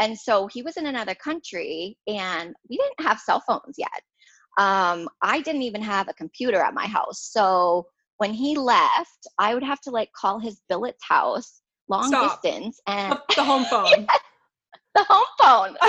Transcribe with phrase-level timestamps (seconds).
[0.00, 4.02] And so he was in another country and we didn't have cell phones yet.
[4.58, 7.20] Um, I didn't even have a computer at my house.
[7.32, 7.86] So
[8.18, 12.42] when he left, I would have to like call his billet's house long Stop.
[12.42, 14.06] distance and The home phone.
[14.94, 15.76] the home phone.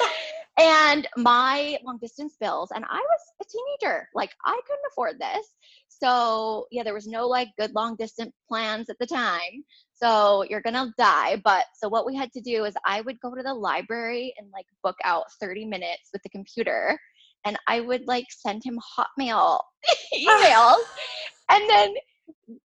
[0.58, 3.44] and my long distance bills and i was a
[3.84, 5.46] teenager like i couldn't afford this
[5.88, 9.64] so yeah there was no like good long distance plans at the time
[10.00, 13.34] so you're gonna die but so what we had to do is i would go
[13.34, 16.98] to the library and like book out 30 minutes with the computer
[17.44, 19.60] and i would like send him hotmail
[20.14, 20.82] emails
[21.50, 21.94] and then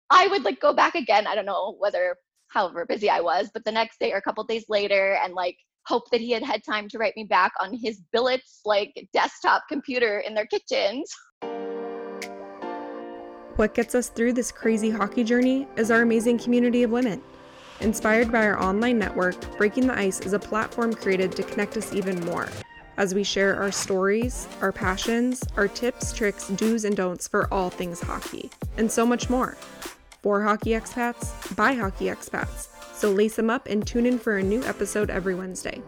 [0.09, 2.15] i would like go back again i don't know whether
[2.49, 5.57] however busy i was but the next day or a couple days later and like
[5.85, 9.63] hope that he had had time to write me back on his billets like desktop
[9.69, 11.09] computer in their kitchens
[13.57, 17.23] What gets us through this crazy hockey journey is our amazing community of women.
[17.79, 21.91] Inspired by our online network, Breaking the Ice is a platform created to connect us
[21.91, 22.47] even more
[22.97, 27.71] as we share our stories, our passions, our tips, tricks, do's, and don'ts for all
[27.71, 29.57] things hockey, and so much more.
[30.21, 32.67] For hockey expats, by hockey expats.
[32.93, 35.81] So lace them up and tune in for a new episode every Wednesday.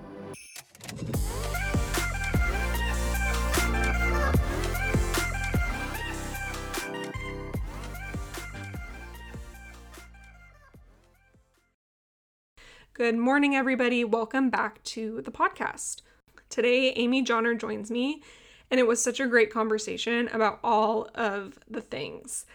[13.00, 14.04] Good morning, everybody.
[14.04, 16.02] Welcome back to the podcast.
[16.50, 18.22] Today, Amy Johner joins me,
[18.70, 22.46] and it was such a great conversation about all of the things.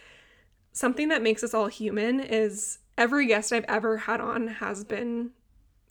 [0.71, 5.31] Something that makes us all human is every guest I've ever had on has been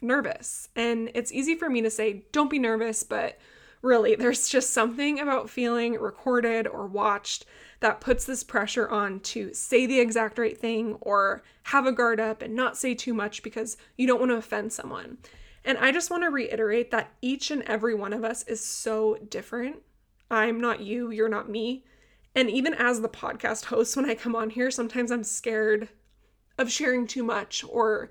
[0.01, 0.69] nervous.
[0.77, 3.41] And it's easy for me to say, don't be nervous, but
[3.83, 7.45] really, there's just something about feeling recorded or watched
[7.81, 12.21] that puts this pressure on to say the exact right thing or have a guard
[12.21, 15.19] up and not say too much because you don't want to offend someone.
[15.65, 19.17] And I just want to reiterate that each and every one of us is so
[19.29, 19.77] different.
[20.31, 21.85] I'm not you, you're not me.
[22.35, 25.89] And even as the podcast host, when I come on here, sometimes I'm scared
[26.59, 28.11] of sharing too much or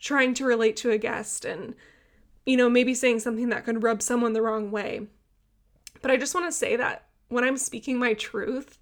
[0.00, 1.74] trying to relate to a guest and,
[2.44, 5.06] you know, maybe saying something that could rub someone the wrong way.
[6.02, 8.78] But I just want to say that when I'm speaking my truth,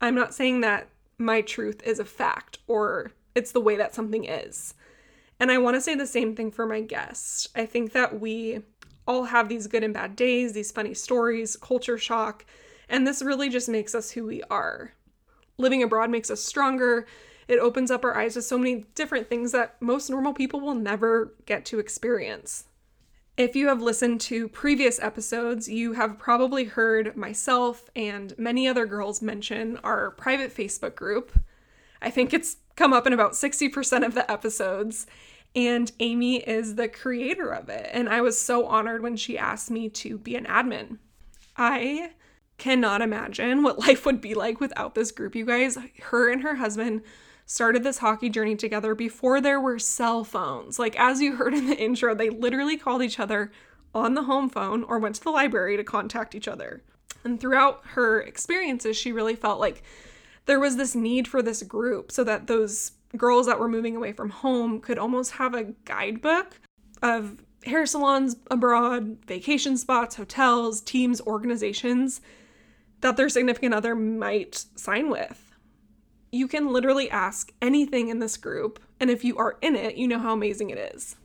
[0.00, 0.88] I'm not saying that
[1.18, 4.74] my truth is a fact or it's the way that something is.
[5.40, 7.48] And I want to say the same thing for my guests.
[7.54, 8.60] I think that we
[9.06, 12.44] all have these good and bad days, these funny stories, culture shock,
[12.88, 14.92] and this really just makes us who we are.
[15.56, 17.06] Living abroad makes us stronger.
[17.48, 20.74] It opens up our eyes to so many different things that most normal people will
[20.74, 22.64] never get to experience.
[23.38, 28.84] If you have listened to previous episodes, you have probably heard myself and many other
[28.84, 31.38] girls mention our private Facebook group.
[32.02, 35.06] I think it's come up in about 60% of the episodes,
[35.54, 37.88] and Amy is the creator of it.
[37.92, 40.98] And I was so honored when she asked me to be an admin.
[41.56, 42.10] I
[42.56, 45.78] cannot imagine what life would be like without this group, you guys.
[46.00, 47.02] Her and her husband
[47.48, 50.78] started this hockey journey together before there were cell phones.
[50.78, 53.50] Like, as you heard in the intro, they literally called each other
[53.94, 56.82] on the home phone or went to the library to contact each other.
[57.24, 59.82] And throughout her experiences, she really felt like
[60.44, 64.12] there was this need for this group so that those girls that were moving away
[64.12, 66.60] from home could almost have a guidebook
[67.02, 72.20] of hair salons abroad, vacation spots, hotels, teams, organizations
[73.00, 75.47] that their significant other might sign with
[76.30, 80.08] you can literally ask anything in this group, and if you are in it, you
[80.08, 81.16] know how amazing it is.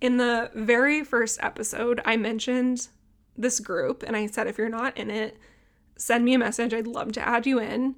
[0.00, 2.88] In the very first episode, I mentioned
[3.36, 5.38] this group, and I said, if you're not in it,
[5.96, 6.74] send me a message.
[6.74, 7.96] I'd love to add you in.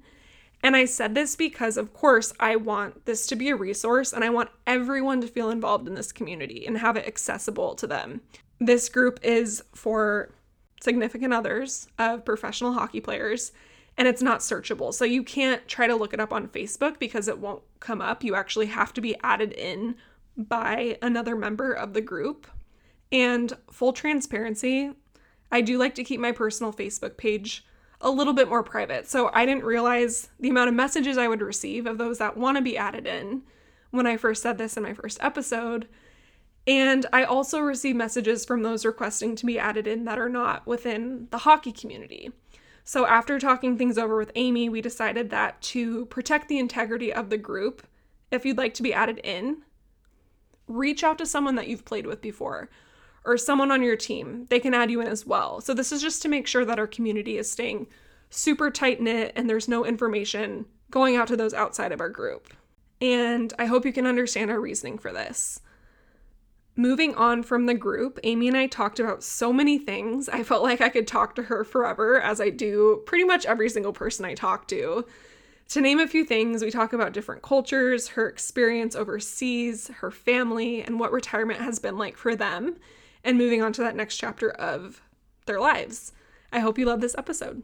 [0.63, 4.23] And I said this because, of course, I want this to be a resource and
[4.23, 8.21] I want everyone to feel involved in this community and have it accessible to them.
[8.59, 10.33] This group is for
[10.81, 13.51] significant others of professional hockey players
[13.97, 14.93] and it's not searchable.
[14.93, 18.23] So you can't try to look it up on Facebook because it won't come up.
[18.23, 19.95] You actually have to be added in
[20.37, 22.47] by another member of the group.
[23.11, 24.91] And full transparency,
[25.51, 27.65] I do like to keep my personal Facebook page
[27.99, 29.07] a little bit more private.
[29.07, 32.57] So I didn't realize the amount of messages I would receive of those that want
[32.57, 33.41] to be added in
[33.89, 35.87] when I first said this in my first episode.
[36.67, 40.67] And I also receive messages from those requesting to be added in that are not
[40.67, 42.31] within the hockey community.
[42.87, 47.29] So, after talking things over with Amy, we decided that to protect the integrity of
[47.29, 47.85] the group,
[48.31, 49.63] if you'd like to be added in,
[50.69, 52.69] reach out to someone that you've played with before
[53.25, 54.45] or someone on your team.
[54.49, 55.59] They can add you in as well.
[55.59, 57.87] So, this is just to make sure that our community is staying
[58.29, 62.53] super tight knit and there's no information going out to those outside of our group.
[63.01, 65.59] And I hope you can understand our reasoning for this.
[66.77, 70.29] Moving on from the group, Amy and I talked about so many things.
[70.29, 73.69] I felt like I could talk to her forever, as I do pretty much every
[73.69, 75.05] single person I talk to.
[75.69, 80.81] To name a few things, we talk about different cultures, her experience overseas, her family,
[80.81, 82.77] and what retirement has been like for them,
[83.23, 85.01] and moving on to that next chapter of
[85.45, 86.13] their lives.
[86.53, 87.63] I hope you love this episode.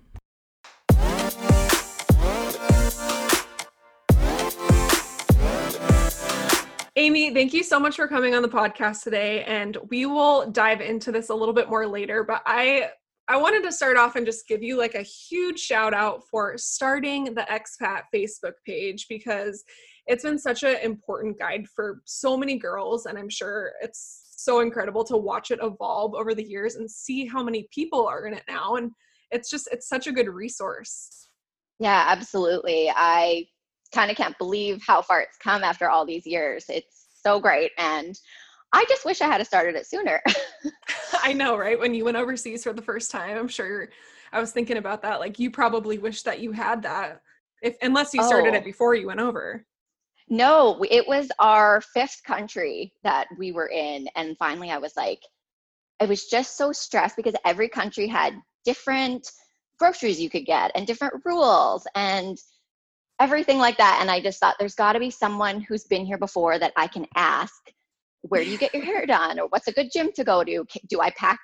[6.96, 10.80] Amy, thank you so much for coming on the podcast today and we will dive
[10.80, 12.92] into this a little bit more later, but I
[13.28, 16.56] I wanted to start off and just give you like a huge shout out for
[16.58, 19.64] starting the expat Facebook page because
[20.06, 24.60] it's been such an important guide for so many girls and I'm sure it's so
[24.60, 28.36] incredible to watch it evolve over the years and see how many people are in
[28.36, 28.92] it now and
[29.32, 31.30] it's just it's such a good resource.
[31.80, 32.92] Yeah, absolutely.
[32.96, 33.48] I
[33.94, 36.66] kind of can't believe how far it's come after all these years.
[36.70, 37.72] It's so great.
[37.78, 38.18] And
[38.74, 40.22] I just wish I had started it sooner.
[41.24, 41.80] I know, right?
[41.80, 43.90] When you went overseas for the first time, I'm sure
[44.32, 45.20] I was thinking about that.
[45.20, 47.22] Like you probably wish that you had that
[47.62, 48.58] if unless you started oh.
[48.58, 49.66] it before you went over.
[50.30, 54.08] No, it was our fifth country that we were in.
[54.16, 55.20] And finally I was like,
[56.00, 58.34] I was just so stressed because every country had
[58.66, 59.30] different
[59.80, 62.38] groceries you could get and different rules and
[63.24, 64.00] everything like that.
[64.02, 66.88] And I just thought there's got to be someone who's been here before that I
[66.88, 67.72] can ask
[68.24, 69.40] where do you get your hair done?
[69.40, 70.66] Or what's a good gym to go to?
[70.90, 71.40] Do i pack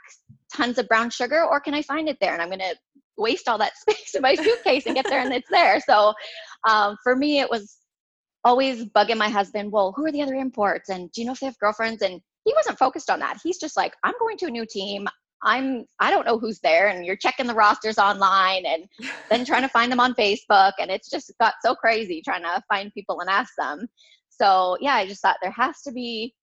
[0.54, 2.34] tons of brown sugar or can i find it there?
[2.34, 2.76] And i'm going to
[3.18, 5.80] waste all that space in my suitcase and get there and it's there.
[5.82, 6.14] So
[6.68, 7.78] um, for me it was
[8.44, 10.90] always bugging my husband well who are the other imports?
[10.90, 12.02] And do you know if they have girlfriends?
[12.02, 13.38] And he wasn't focused on that.
[13.42, 15.08] He's just like i'm going to a new team
[15.44, 18.84] I'm I don't know who's there and you're checking the rosters online and
[19.30, 22.62] then trying to find them on Facebook and it's just got so crazy trying to
[22.70, 23.88] find people and ask them.
[24.30, 26.34] So, yeah, I just thought there has to be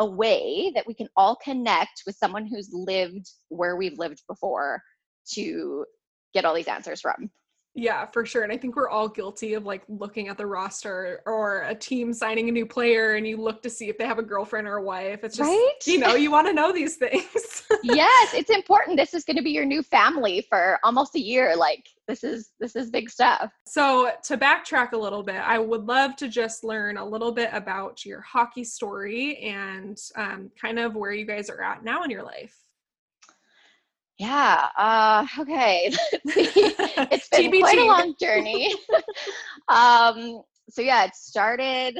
[0.00, 4.82] a way that we can all connect with someone who's lived where we've lived before
[5.34, 5.84] to
[6.34, 7.30] get all these answers from.
[7.76, 8.44] Yeah, for sure.
[8.44, 12.12] And I think we're all guilty of like looking at the roster or a team
[12.12, 14.76] signing a new player and you look to see if they have a girlfriend or
[14.76, 15.24] a wife.
[15.24, 15.74] It's just, right?
[15.84, 17.64] you know, you want to know these things.
[17.82, 18.96] yes, it's important.
[18.96, 21.56] This is going to be your new family for almost a year.
[21.56, 23.50] Like this is this is big stuff.
[23.66, 27.50] So, to backtrack a little bit, I would love to just learn a little bit
[27.52, 32.10] about your hockey story and um, kind of where you guys are at now in
[32.10, 32.63] your life.
[34.18, 34.68] Yeah.
[34.76, 35.90] Uh, okay.
[36.24, 37.60] it's been TBT.
[37.60, 38.74] quite a long journey.
[39.68, 41.98] um, so yeah, it started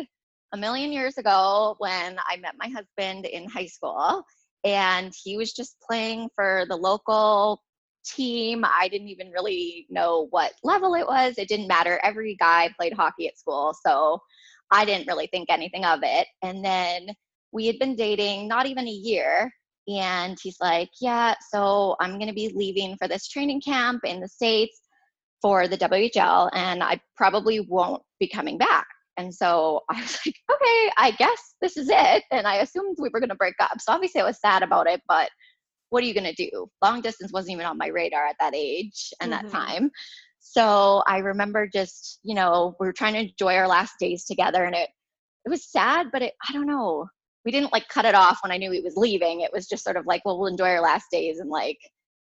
[0.53, 4.25] a million years ago when I met my husband in high school,
[4.65, 7.63] and he was just playing for the local
[8.05, 8.65] team.
[8.65, 11.35] I didn't even really know what level it was.
[11.39, 11.99] It didn't matter.
[12.03, 14.21] Every guy played hockey at school, so
[14.71, 16.27] I didn't really think anything of it.
[16.43, 17.09] And then
[17.53, 19.53] we had been dating not even a year
[19.89, 24.21] and he's like, Yeah, so I'm going to be leaving for this training camp in
[24.21, 24.81] the States
[25.43, 28.87] for the WHL, and I probably won't be coming back.
[29.17, 32.25] And so I was like, Okay, I guess this is it.
[32.31, 33.81] And I assumed we were going to break up.
[33.81, 35.31] So obviously I was sad about it, but
[35.91, 36.67] what are you going to do?
[36.83, 39.47] Long distance wasn't even on my radar at that age and mm-hmm.
[39.47, 39.91] that time.
[40.41, 44.65] So I remember just, you know, we were trying to enjoy our last days together
[44.65, 44.89] and it
[45.47, 47.07] it was sad, but it I don't know
[47.45, 49.41] we didn't like cut it off when I knew he was leaving.
[49.41, 51.79] It was just sort of like, well, we'll enjoy our last days and like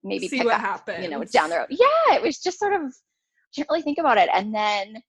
[0.03, 1.03] maybe see what up, happens.
[1.03, 1.67] You know, down the road.
[1.71, 4.29] Yeah, it was just sort of I didn't really think about it.
[4.33, 5.03] And then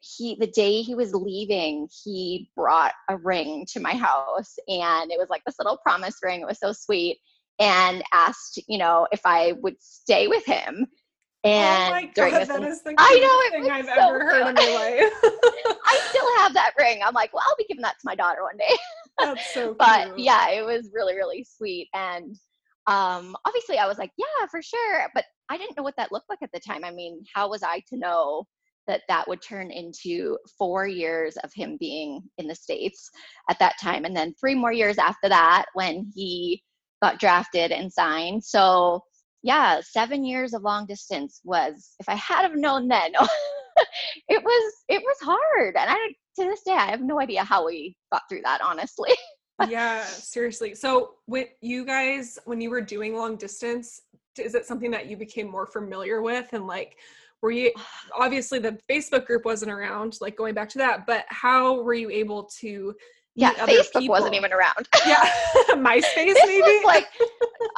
[0.00, 5.18] he the day he was leaving, he brought a ring to my house and it
[5.18, 6.40] was like this little promise ring.
[6.40, 7.18] It was so sweet.
[7.58, 10.86] And asked, you know, if I would stay with him.
[11.42, 14.48] Oh and oh my God, that is the I know thing I've so ever heard
[14.48, 15.12] in my life.
[15.86, 17.00] I still have that ring.
[17.02, 18.76] I'm like, well, I'll be giving that to my daughter one day.
[19.18, 21.88] That's so but yeah, it was really, really sweet.
[21.94, 22.36] And
[22.86, 25.06] um, obviously I was like, yeah, for sure.
[25.14, 26.84] But I didn't know what that looked like at the time.
[26.84, 28.44] I mean, how was I to know
[28.86, 33.08] that that would turn into four years of him being in the States
[33.48, 34.04] at that time?
[34.04, 36.62] And then three more years after that when he
[37.02, 38.44] got drafted and signed.
[38.44, 39.00] So
[39.42, 43.12] yeah, seven years of long distance was, if I had have known then,
[44.28, 45.76] it was, it was hard.
[45.76, 49.10] And I, to this day, I have no idea how we got through that, honestly.
[49.68, 50.74] yeah, seriously.
[50.74, 54.02] So, with you guys, when you were doing long distance,
[54.38, 56.48] is it something that you became more familiar with?
[56.52, 56.96] And like,
[57.42, 57.72] were you
[58.18, 62.10] obviously the Facebook group wasn't around, like going back to that, but how were you
[62.10, 62.94] able to?
[63.36, 64.08] Yeah, Facebook people?
[64.08, 64.88] wasn't even around.
[65.06, 65.24] Yeah,
[65.70, 66.84] MySpace maybe.
[66.84, 67.06] like,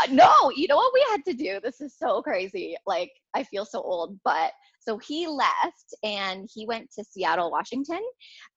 [0.01, 1.61] uh, no, you know what we had to do?
[1.63, 2.75] This is so crazy.
[2.87, 8.01] Like, I feel so old, but so he left and he went to Seattle, Washington.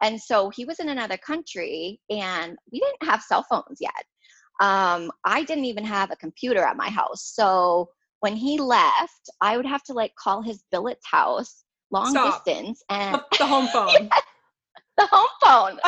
[0.01, 3.91] And so he was in another country and we didn't have cell phones yet.
[4.61, 7.31] um, I didn't even have a computer at my house.
[7.35, 7.89] So
[8.21, 12.43] when he left, I would have to like call his billet's house long Stop.
[12.45, 14.09] distance and The home phone.
[14.97, 15.79] the home phone.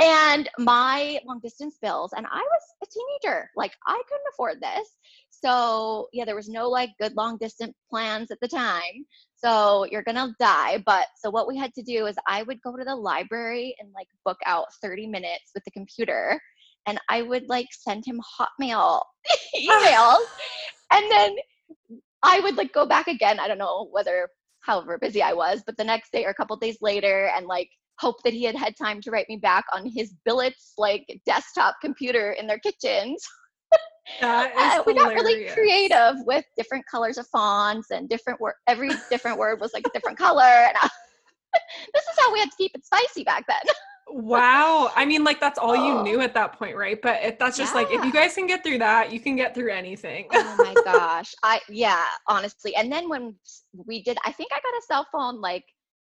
[0.00, 4.88] And my long distance bills and i was a teenager like i couldn't afford this.
[5.30, 9.06] So yeah there was no like good long distance plans at the time.
[9.36, 10.82] So you're gonna die.
[10.84, 13.90] But so what we had to do is i would go to the library and
[13.94, 16.40] like book out 30 minutes with the computer
[16.86, 19.02] and i would like send him hotmail
[19.56, 20.18] emails.
[20.90, 21.36] And then
[22.22, 23.38] i would like go back again.
[23.38, 24.28] I don't know whether
[24.60, 27.70] however busy i was but the next day or a couple days later and like
[27.98, 31.76] hope that he had had time to write me back on his billets like desktop
[31.80, 33.24] computer in their kitchens
[34.22, 34.48] uh,
[34.86, 39.60] we got really creative with different colors of fonts and different word every different word
[39.60, 40.88] was like a different color and I,
[41.94, 43.60] this is how we had to keep it spicy back then
[44.10, 44.90] Wow.
[44.96, 46.02] I mean, like that's all you Oh.
[46.02, 46.98] knew at that point, right?
[47.00, 49.54] But if that's just like if you guys can get through that, you can get
[49.54, 50.28] through anything.
[50.32, 53.34] oh my gosh i yeah honestly and then when
[53.86, 55.64] we did i think i got a cell phone like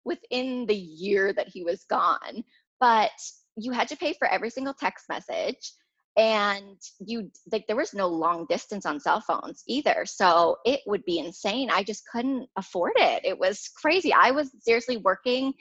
[0.06, 2.44] within the year that he was gone
[2.80, 3.12] but
[3.58, 5.74] you had to pay for every single text message
[6.18, 11.06] and you like there was no long distance on cell phones either so it would
[11.06, 11.70] be insane.
[11.72, 13.24] I just couldn't afford it.
[13.24, 14.12] It was crazy.
[14.14, 15.54] I was seriously working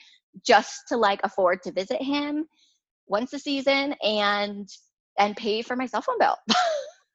[0.45, 2.47] just to like afford to visit him
[3.07, 4.68] once a season and
[5.18, 6.37] and pay for my cell phone bill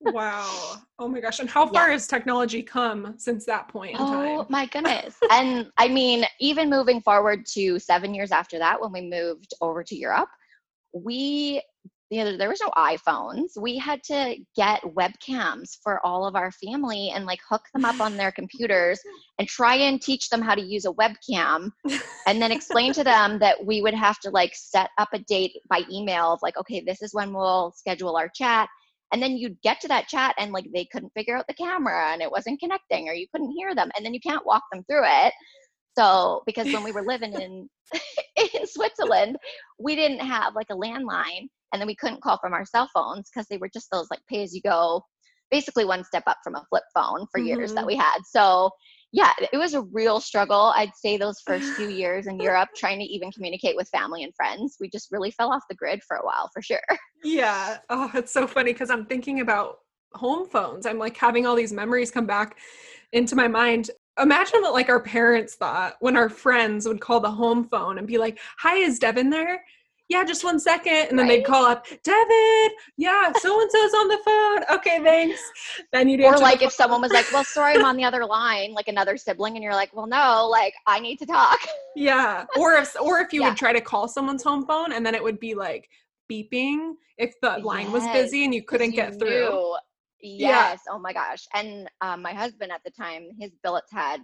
[0.06, 0.76] wow.
[1.00, 1.40] Oh my gosh.
[1.40, 4.40] And how far has technology come since that point in oh time?
[4.40, 5.18] Oh my goodness.
[5.32, 9.84] and I mean, even moving forward to seven years after that, when we moved over
[9.84, 10.30] to Europe,
[10.94, 11.62] we,
[12.10, 13.58] you know, there was no iPhones.
[13.60, 18.00] We had to get webcams for all of our family and like hook them up
[18.00, 19.00] on their computers
[19.40, 21.72] and try and teach them how to use a webcam
[22.28, 25.58] and then explain to them that we would have to like set up a date
[25.70, 28.70] by email of like, okay, this is when we'll schedule our chat
[29.14, 32.12] and then you'd get to that chat and like they couldn't figure out the camera
[32.12, 34.84] and it wasn't connecting or you couldn't hear them and then you can't walk them
[34.90, 35.34] through it
[35.98, 37.70] so because when we were living in
[38.56, 39.38] in switzerland
[39.80, 43.30] we didn't have like a landline and then we couldn't call from our cell phones
[43.32, 45.02] because they were just those like pay as you go
[45.52, 47.88] basically one step up from a flip phone for years that Mhm.
[47.88, 48.72] we had so
[49.14, 53.00] yeah it was a real struggle i'd say those first few years in europe trying
[53.00, 56.18] to even communicate with family and friends we just really fell off the grid for
[56.18, 56.82] a while for sure
[57.24, 57.78] Yeah.
[57.90, 59.80] Oh, it's so funny because I'm thinking about
[60.14, 60.86] home phones.
[60.86, 62.58] I'm like having all these memories come back
[63.14, 63.90] into my mind.
[64.22, 68.06] Imagine what like our parents thought when our friends would call the home phone and
[68.06, 69.64] be like, "Hi, is Devin there?"
[70.14, 74.08] Yeah, just one second, and then they'd call up, David, yeah, so and so's on
[74.08, 75.42] the phone." Okay, thanks.
[75.92, 78.74] Then you'd or like if someone was like well sorry i'm on the other line
[78.74, 81.60] like another sibling and you're like well no like i need to talk
[81.96, 82.46] Yeah.
[82.58, 83.50] Or if or if you Yeah.
[83.50, 85.90] would try to call someone's home phone and then it would be like
[86.32, 89.30] beeping if the line was busy and you couldn't You get through.
[89.50, 89.78] knew.
[90.22, 90.48] Yeah.
[90.72, 94.22] yes oh my gosh and um, my husband at the time his billets had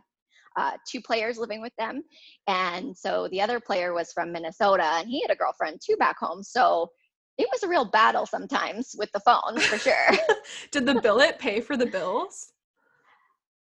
[0.57, 2.03] uh, two players living with them
[2.47, 6.17] and so the other player was from minnesota and he had a girlfriend too back
[6.19, 6.89] home so
[7.37, 10.09] it was a real battle sometimes with the phone for sure
[10.71, 12.51] Did the billet pay for the bills?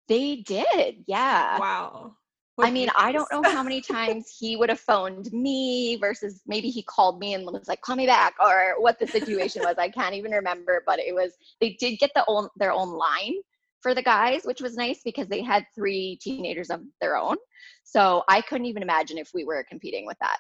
[0.09, 2.17] they did yeah Wow.
[2.59, 6.71] I mean, I don't know how many times he would have phoned me versus maybe
[6.71, 9.77] he called me and was like, "Call me back," or what the situation was.
[9.79, 11.33] I can't even remember, but it was.
[11.61, 13.35] They did get the own their own line
[13.83, 17.37] for the guys, which was nice because they had three teenagers of their own.
[17.85, 20.39] So I couldn't even imagine if we were competing with that.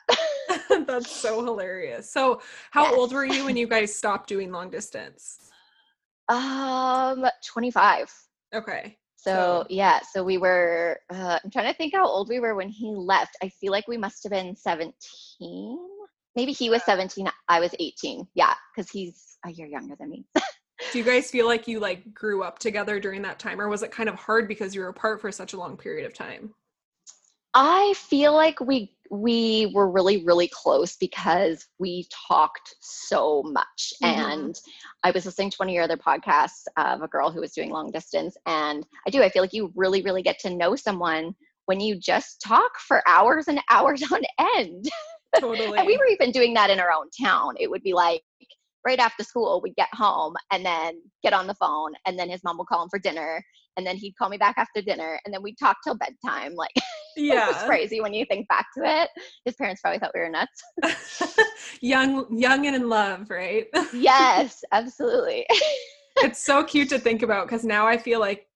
[0.87, 2.11] That's so hilarious.
[2.11, 2.41] So,
[2.71, 2.95] how Yes.
[2.95, 5.39] old were you when you guys stopped doing long distance?
[6.29, 8.13] um, twenty five.
[8.55, 8.99] Okay.
[9.17, 10.99] So, So- yeah, so we were.
[11.13, 13.37] Uh, I'm trying to think how old we were when he left.
[13.43, 15.79] I feel like we must have been 17.
[16.37, 17.29] Maybe he was 17.
[17.49, 18.27] I was 18.
[18.35, 20.25] Yeah, because he's a year younger than me.
[20.93, 23.83] Do you guys feel like you like grew up together during that time or was
[23.83, 26.53] it kind of hard because you were apart for such a long period of time?
[27.55, 34.09] I feel like we we were really really close because we talked so much Mhm.
[34.09, 34.61] and
[35.05, 37.71] I was listening to one of your other podcasts of a girl who was doing
[37.71, 41.35] long distance and I do I feel like you really really get to know someone
[41.67, 44.23] when you just talk for hours and hours on
[44.57, 44.89] end.
[45.39, 45.79] Totally.
[45.79, 47.55] And we were even doing that in our own town.
[47.59, 48.23] It would be like
[48.87, 52.43] right after school, we'd get home and then get on the phone, and then his
[52.45, 53.45] mom would call him for dinner,
[53.77, 56.55] and then he'd call me back after dinner, and then we'd talk till bedtime.
[56.55, 56.71] Like
[57.17, 57.67] it was yeah.
[57.67, 59.11] crazy when you think back to it.
[59.45, 60.63] His parents probably thought we were nuts.
[61.81, 63.67] young young and in love, right?
[63.93, 65.45] yes, absolutely.
[66.19, 68.47] it's so cute to think about because now I feel like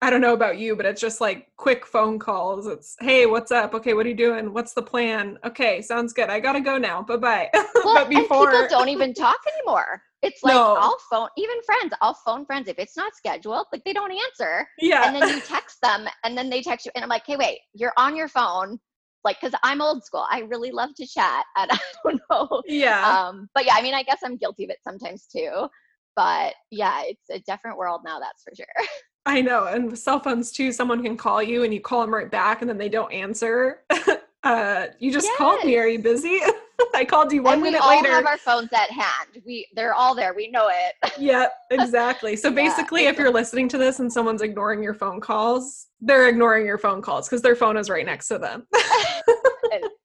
[0.00, 2.68] I don't know about you, but it's just like quick phone calls.
[2.68, 3.74] It's hey, what's up?
[3.74, 4.52] Okay, what are you doing?
[4.52, 5.38] What's the plan?
[5.44, 6.30] Okay, sounds good.
[6.30, 7.02] I gotta go now.
[7.02, 7.50] Bye bye.
[7.84, 10.02] Well, but and people don't even talk anymore.
[10.22, 10.76] It's like No.
[10.76, 14.68] I'll phone even friends, I'll phone friends if it's not scheduled, like they don't answer.
[14.78, 15.04] Yeah.
[15.06, 17.60] And then you text them and then they text you and I'm like, "Hey, wait,
[17.74, 18.78] you're on your phone."
[19.24, 20.26] Like cuz I'm old school.
[20.30, 22.62] I really love to chat and I don't know.
[22.66, 23.26] yeah.
[23.28, 25.68] Um but yeah, I mean, I guess I'm guilty of it sometimes too.
[26.14, 28.66] But yeah, it's a different world now, that's for sure.
[29.28, 29.66] I know.
[29.66, 32.62] And with cell phones too, someone can call you and you call them right back
[32.62, 33.82] and then they don't answer.
[34.42, 35.76] uh, you just called me.
[35.76, 36.40] Are you busy?
[36.94, 39.42] I called you one and we all have our phones at hand.
[39.44, 40.32] We they're all there.
[40.32, 41.12] We know it.
[41.18, 42.36] yeah, exactly.
[42.36, 46.28] So Yeah, basically, if you're listening to this and someone's ignoring your phone calls, they're
[46.28, 48.66] ignoring your phone calls because their phone is right next to them.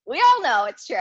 [0.06, 0.98] we all know it's true.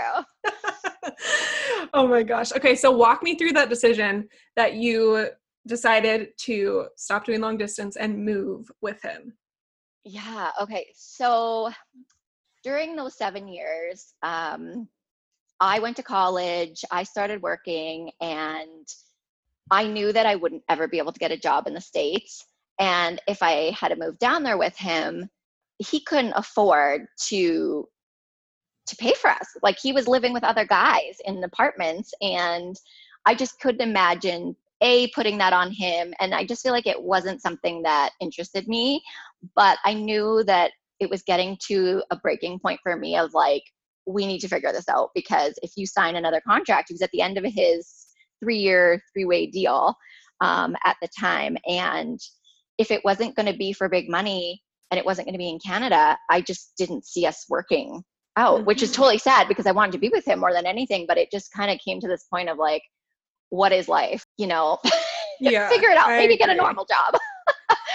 [1.92, 2.52] oh my gosh.
[2.52, 5.26] Okay, so walk me through that decision that you
[5.66, 9.32] decided to stop doing long distance and move with him.
[10.04, 10.50] Yeah.
[10.60, 10.86] Okay.
[10.94, 11.70] So
[12.64, 14.88] during those seven years, um,
[15.60, 18.88] I went to college, I started working, and
[19.70, 22.44] I knew that I wouldn't ever be able to get a job in the States.
[22.80, 25.28] And if I had to move down there with him,
[25.78, 27.88] he couldn't afford to
[28.86, 29.46] to pay for us.
[29.62, 32.76] Like he was living with other guys in apartments and
[33.24, 37.02] I just couldn't imagine a putting that on him and I just feel like it
[37.02, 39.02] wasn't something that interested me
[39.56, 43.64] but I knew that it was getting to a breaking point for me of like,
[44.06, 47.10] we need to figure this out because if you sign another contract, he was at
[47.12, 48.06] the end of his
[48.42, 49.94] three year, three way deal
[50.40, 51.56] um, at the time.
[51.66, 52.20] And
[52.78, 55.50] if it wasn't going to be for big money and it wasn't going to be
[55.50, 58.02] in Canada, I just didn't see us working
[58.36, 58.94] out, which is Mhm.
[58.94, 61.06] totally sad because I wanted to be with him more than anything.
[61.06, 62.82] But it just kind of came to this point of like,
[63.52, 64.24] what is life?
[64.38, 64.78] You know,
[65.40, 65.68] Yeah.
[65.68, 66.08] figure it out.
[66.08, 67.20] I Maybe get a normal job.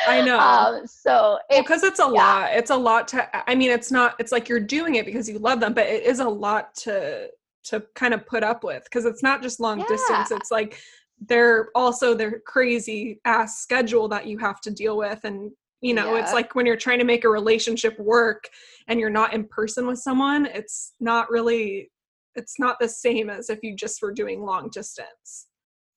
[0.08, 0.38] I know.
[0.40, 2.10] Um, so because it's a yeah.
[2.10, 5.28] lot it's a lot to i mean it's not it's like you're doing it because
[5.30, 7.30] you love them but it is a lot to
[7.66, 10.80] to kind of put up with because it's not just long distance it's like
[11.26, 16.16] they're also their crazy ass schedule that you have to deal with and you know
[16.16, 18.48] it's like when you're trying to make a relationship work
[18.88, 21.90] and you're not in person with someone it's not really
[22.38, 25.48] it's not the same as if you just were doing long distance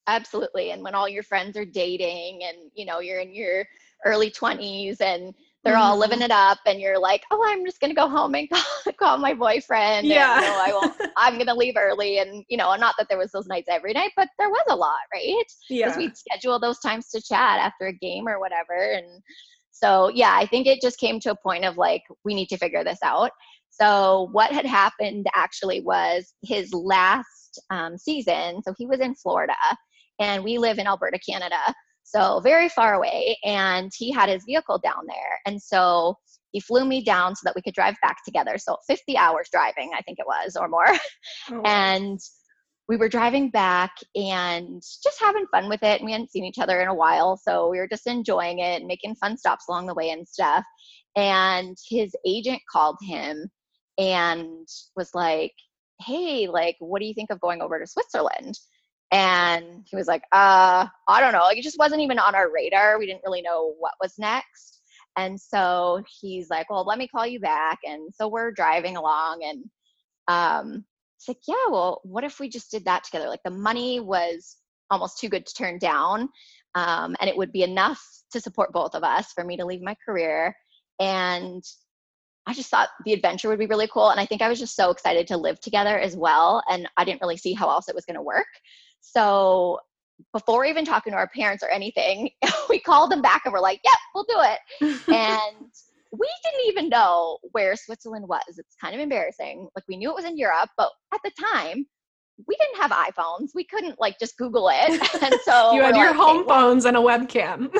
[0.06, 3.64] absolutely and when all your friends are dating and you know you're in your
[4.04, 6.00] early 20s and they're all Mhm.
[6.00, 8.48] living it up and you're like oh i'm just going to go home and
[8.84, 10.32] call, call my boyfriend Yeah.
[10.36, 13.08] and, you know, i won't i'm going to leave early and you know not that
[13.08, 16.16] there was those nights every night but there was a lot right yeah because we'd
[16.16, 19.22] schedule those times to chat after a game or whatever and
[19.70, 22.56] so yeah i think it just came to a point of like we need to
[22.56, 23.30] figure this out
[23.70, 29.54] so what had happened actually was his last um, season so he was in florida
[30.18, 34.78] and we live in alberta canada so very far away and he had his vehicle
[34.78, 36.14] down there and so
[36.52, 39.90] he flew me down so that we could drive back together so 50 hours driving
[39.96, 40.86] i think it was or more
[41.52, 42.18] Oh, and
[42.90, 46.00] we were driving back and just having fun with it.
[46.00, 48.80] And we hadn't seen each other in a while, so we were just enjoying it
[48.80, 50.64] and making fun stops along the way and stuff.
[51.14, 53.48] And his agent called him
[54.00, 55.52] and was like,
[56.00, 58.58] "Hey, like, what do you think of going over to Switzerland?"
[59.12, 61.40] And he was like, "Uh, I don't know.
[61.40, 62.98] Like, it just wasn't even on our radar.
[62.98, 64.80] We didn't really know what was next."
[65.16, 69.42] And so he's like, "Well, let me call you back." And so we're driving along
[69.44, 69.64] and
[70.28, 70.84] um
[71.20, 73.28] it's like, yeah, well, what if we just did that together?
[73.28, 74.56] Like the money was
[74.90, 76.30] almost too good to turn down.
[76.74, 79.82] Um, and it would be enough to support both of us for me to leave
[79.82, 80.56] my career.
[80.98, 81.62] And
[82.46, 84.10] I just thought the adventure would be really cool.
[84.10, 86.62] And I think I was just so excited to live together as well.
[86.68, 88.46] And I didn't really see how else it was going to work.
[89.00, 89.78] So
[90.32, 92.30] before even talking to our parents or anything,
[92.68, 95.70] we called them back and we're like, yep, we'll do it and
[96.12, 98.42] we didn't even know where Switzerland was.
[98.48, 99.68] It's kind of embarrassing.
[99.76, 101.86] Like we knew it was in Europe, but at the time,
[102.48, 103.50] we didn't have iPhones.
[103.54, 105.00] We couldn't like just Google it.
[105.22, 107.70] And so you had your like, home "Okay, well," phones and a webcam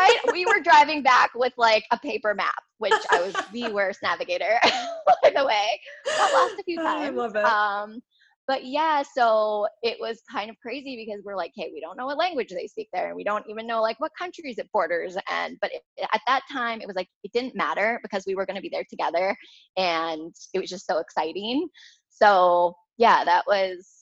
[0.00, 0.18] right?
[0.32, 4.58] We were driving back with like a paper map, which I was the worst navigator,
[4.64, 5.80] by the way.
[6.06, 7.06] Got lost a few times.
[7.06, 7.44] I love it.
[7.44, 8.00] Um,
[8.46, 12.06] but yeah, so it was kind of crazy because we're like, hey, we don't know
[12.06, 15.16] what language they speak there, and we don't even know like what countries it borders.
[15.30, 15.82] And but it,
[16.12, 18.70] at that time, it was like it didn't matter because we were going to be
[18.72, 19.36] there together,
[19.76, 21.68] and it was just so exciting.
[22.08, 23.99] So yeah, that was.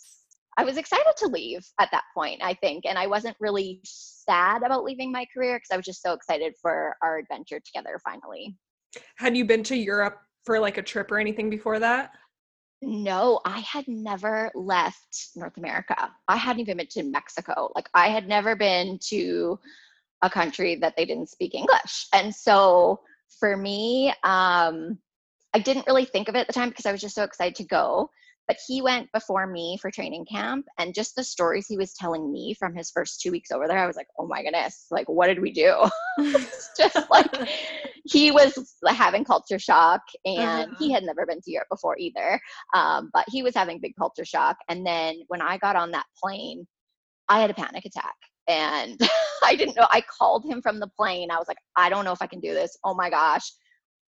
[0.58, 4.64] I was excited to leave at that point, I think, and I wasn't really sad
[4.64, 8.56] about leaving my career because I was just so excited for our adventure together finally.
[9.16, 12.10] Had you been to Europe for like a trip or anything before that?
[12.82, 16.10] No, I had never left North America.
[16.26, 17.70] I hadn't even been to Mexico.
[17.76, 19.60] Like I had never been to
[20.22, 22.08] a country that they didn't speak English.
[22.12, 23.00] And so
[23.38, 24.98] for me, um,
[25.54, 27.54] I didn't really think of it at the time because I was just so excited
[27.56, 28.10] to go.
[28.48, 32.32] But he went before me for training camp and just the stories he was telling
[32.32, 35.08] me from his first two weeks over there i was like oh my goodness like
[35.08, 35.74] what did we do
[36.18, 37.30] it's just like
[38.04, 40.74] he was having culture shock and uh-huh.
[40.78, 42.40] he had never been to europe before either
[42.74, 46.06] um, but he was having big culture shock and then when i got on that
[46.20, 46.66] plane
[47.28, 48.16] i had a panic attack
[48.48, 49.00] and
[49.44, 52.12] i didn't know i called him from the plane i was like i don't know
[52.12, 53.52] if i can do this oh my gosh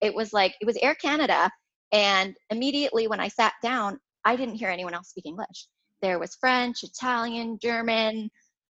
[0.01, 1.49] it was like it was air canada
[1.91, 5.67] and immediately when i sat down I didn't hear anyone else speak English.
[6.01, 8.29] There was French, Italian, German,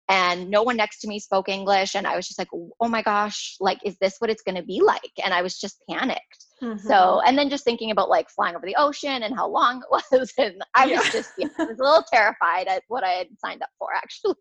[0.08, 1.94] and no one next to me spoke English.
[1.94, 4.62] And I was just like, oh my gosh, like, is this what it's going to
[4.62, 5.12] be like?
[5.24, 6.44] And I was just panicked.
[6.62, 6.86] Mm-hmm.
[6.86, 9.88] So, and then just thinking about like flying over the ocean and how long it
[10.12, 10.32] was.
[10.38, 13.62] And I was just, yeah, I was a little terrified at what I had signed
[13.62, 14.36] up for actually.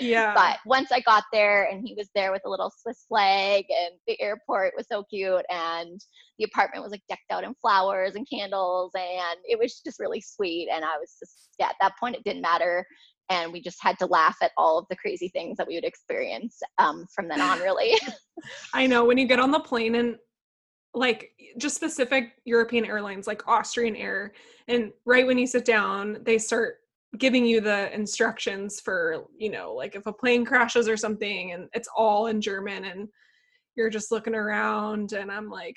[0.00, 0.34] Yeah.
[0.34, 3.94] But once I got there and he was there with a little Swiss flag and
[4.06, 6.00] the airport was so cute and
[6.38, 10.20] the apartment was like decked out in flowers and candles and it was just really
[10.20, 10.68] sweet.
[10.72, 12.84] And I was just, yeah, at that point it didn't matter
[13.28, 15.84] and we just had to laugh at all of the crazy things that we would
[15.84, 17.94] experience um, from then on really
[18.74, 20.16] i know when you get on the plane and
[20.94, 24.32] like just specific european airlines like austrian air
[24.68, 26.78] and right when you sit down they start
[27.18, 31.68] giving you the instructions for you know like if a plane crashes or something and
[31.74, 33.08] it's all in german and
[33.76, 35.76] you're just looking around and i'm like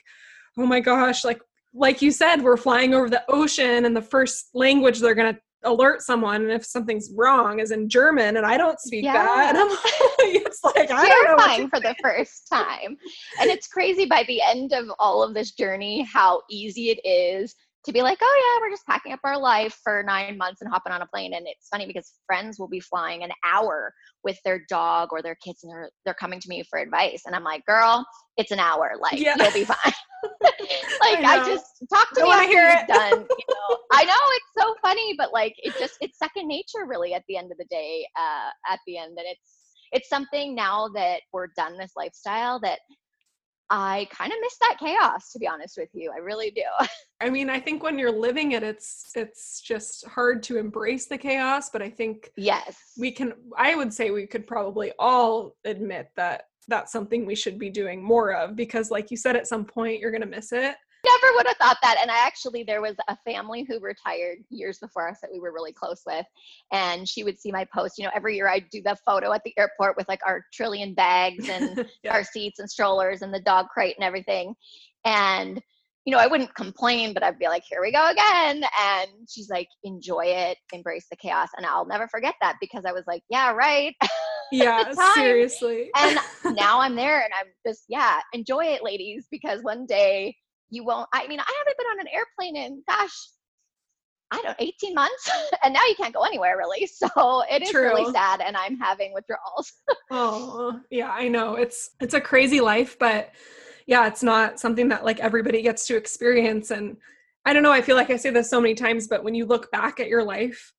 [0.58, 1.42] oh my gosh like
[1.74, 6.02] like you said we're flying over the ocean and the first language they're to alert
[6.02, 9.14] someone and if something's wrong is in German and I don't speak yeah.
[9.14, 9.56] that.
[9.58, 9.78] I'm
[10.20, 12.98] it's like I terrifying for the first time.
[13.40, 17.56] And it's crazy by the end of all of this journey how easy it is
[17.86, 20.72] to be like, oh yeah, we're just packing up our life for nine months and
[20.72, 21.34] hopping on a plane.
[21.34, 23.94] And it's funny because friends will be flying an hour
[24.24, 27.24] with their dog or their kids and they're they're coming to me for advice.
[27.26, 28.06] And I'm like, girl,
[28.38, 28.94] it's an hour.
[29.00, 29.36] Like yeah.
[29.38, 29.78] you'll be fine.
[31.02, 33.26] like I, I, just talk to me after you're done.
[33.38, 37.14] You know, I know it's so funny, but like it just it's second nature really
[37.14, 38.08] at the end of the day.
[38.18, 42.80] Uh, at the end, and it's it's something now that we're done this lifestyle that
[43.70, 46.12] I kind of miss that chaos to be honest with you.
[46.14, 46.64] I really do.
[47.22, 51.18] I mean, I think when you're living it it's it's just hard to embrace the
[51.18, 52.78] chaos, but I think yes.
[52.98, 57.60] We can I would say we could probably all admit that that's something we should
[57.60, 60.52] be doing more of because like you said at some point you're going to miss
[60.54, 64.38] it never would have thought that and i actually there was a family who retired
[64.50, 66.26] years before us that we were really close with
[66.72, 69.42] and she would see my post you know every year i'd do the photo at
[69.44, 72.14] the airport with like our trillion bags and yeah.
[72.14, 74.54] our seats and strollers and the dog crate and everything
[75.06, 75.62] and
[76.06, 78.64] you know, I wouldn't complain, but I'd be like, here we go again.
[78.82, 81.48] And she's like, enjoy it, embrace the chaos.
[81.56, 83.96] And I'll never forget that because I was like, yeah, right.
[84.52, 85.90] Yeah, seriously.
[85.98, 86.20] and
[86.56, 90.36] now I'm there and I'm just, yeah, enjoy it, ladies, because one day
[90.74, 91.08] you won't.
[91.14, 93.16] I mean, I haven't been on an airplane in, gosh,
[94.32, 95.30] I don't 18 months
[95.64, 96.90] and now you can't go anywhere really.
[97.04, 97.84] So it is True.
[97.84, 99.74] really sad and I'm having withdrawals.
[100.12, 101.56] oh, yeah, I know.
[101.56, 103.32] It's it's a crazy life, but
[103.86, 106.72] yeah, it's not something that like everybody gets to experience.
[106.72, 106.98] And
[107.46, 109.46] I don't know, I feel like I say this so many times, but when you
[109.46, 110.74] look back at your life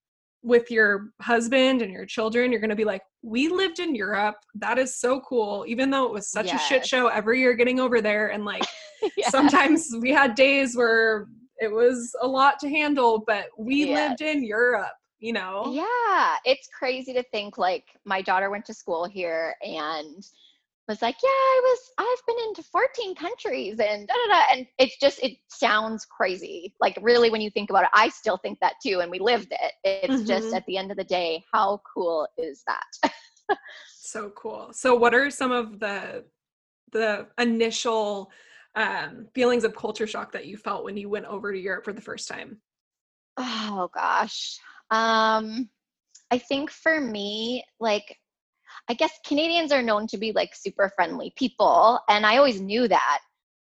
[0.44, 4.37] with your husband and your children, you're going to be like, we lived in Europe.
[4.54, 5.64] That is so cool.
[5.66, 6.62] Even though it was such yes.
[6.62, 8.28] a shit show every year getting over there.
[8.28, 8.64] And like
[9.16, 9.30] yes.
[9.30, 11.26] sometimes we had days where
[11.59, 14.11] it was a lot to handle, but we yes.
[14.11, 18.74] lived in Europe you know yeah it's crazy to think like my daughter went to
[18.74, 20.26] school here and
[20.88, 24.42] was like, yeah, I was, I've been into 14 countries and da, da, da.
[24.53, 26.75] and it's just, it sounds crazy.
[26.81, 29.01] Like really, when you think about it, I still think that too.
[29.01, 29.73] And we lived it.
[29.83, 30.27] It's mm-hmm.
[30.27, 33.12] just at the end of the day, how cool is that?
[33.88, 34.70] so cool.
[34.73, 36.25] So what are some of the,
[36.92, 38.31] the initial
[38.75, 41.92] um, feelings of culture shock that you felt when you went over to Europe for
[41.92, 42.59] the first time?
[43.37, 44.59] Oh gosh.
[44.90, 45.68] Um,
[46.31, 48.18] I think for me, like
[48.88, 52.87] I guess Canadians are known to be like super friendly people, and I always knew
[52.88, 53.20] that,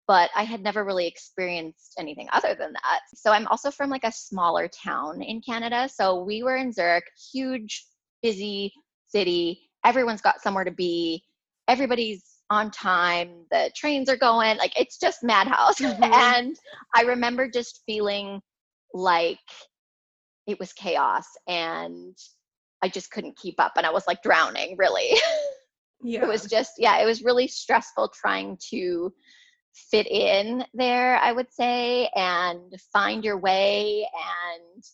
[0.09, 3.01] but I had never really experienced anything other than that.
[3.15, 5.89] So I'm also from like a smaller town in Canada.
[5.89, 7.87] So we were in Zurich, huge,
[8.23, 8.73] busy
[9.09, 9.71] city.
[9.85, 11.23] Everyone's got somewhere to be.
[11.69, 13.47] Everybody's on time.
[13.51, 14.59] The trains are going.
[14.59, 15.79] Like it's just madhouse.
[15.81, 16.03] Mm-hmm.
[16.03, 16.57] and
[16.95, 18.41] I remember just feeling
[18.93, 19.39] like
[20.47, 22.17] it was chaos and
[22.85, 25.11] I just couldn't keep up and I was like drowning really.
[26.07, 26.25] Yeah.
[26.25, 29.11] it was just yeah, it was really stressful trying to
[29.73, 34.85] fit in there, I would say, and find your way and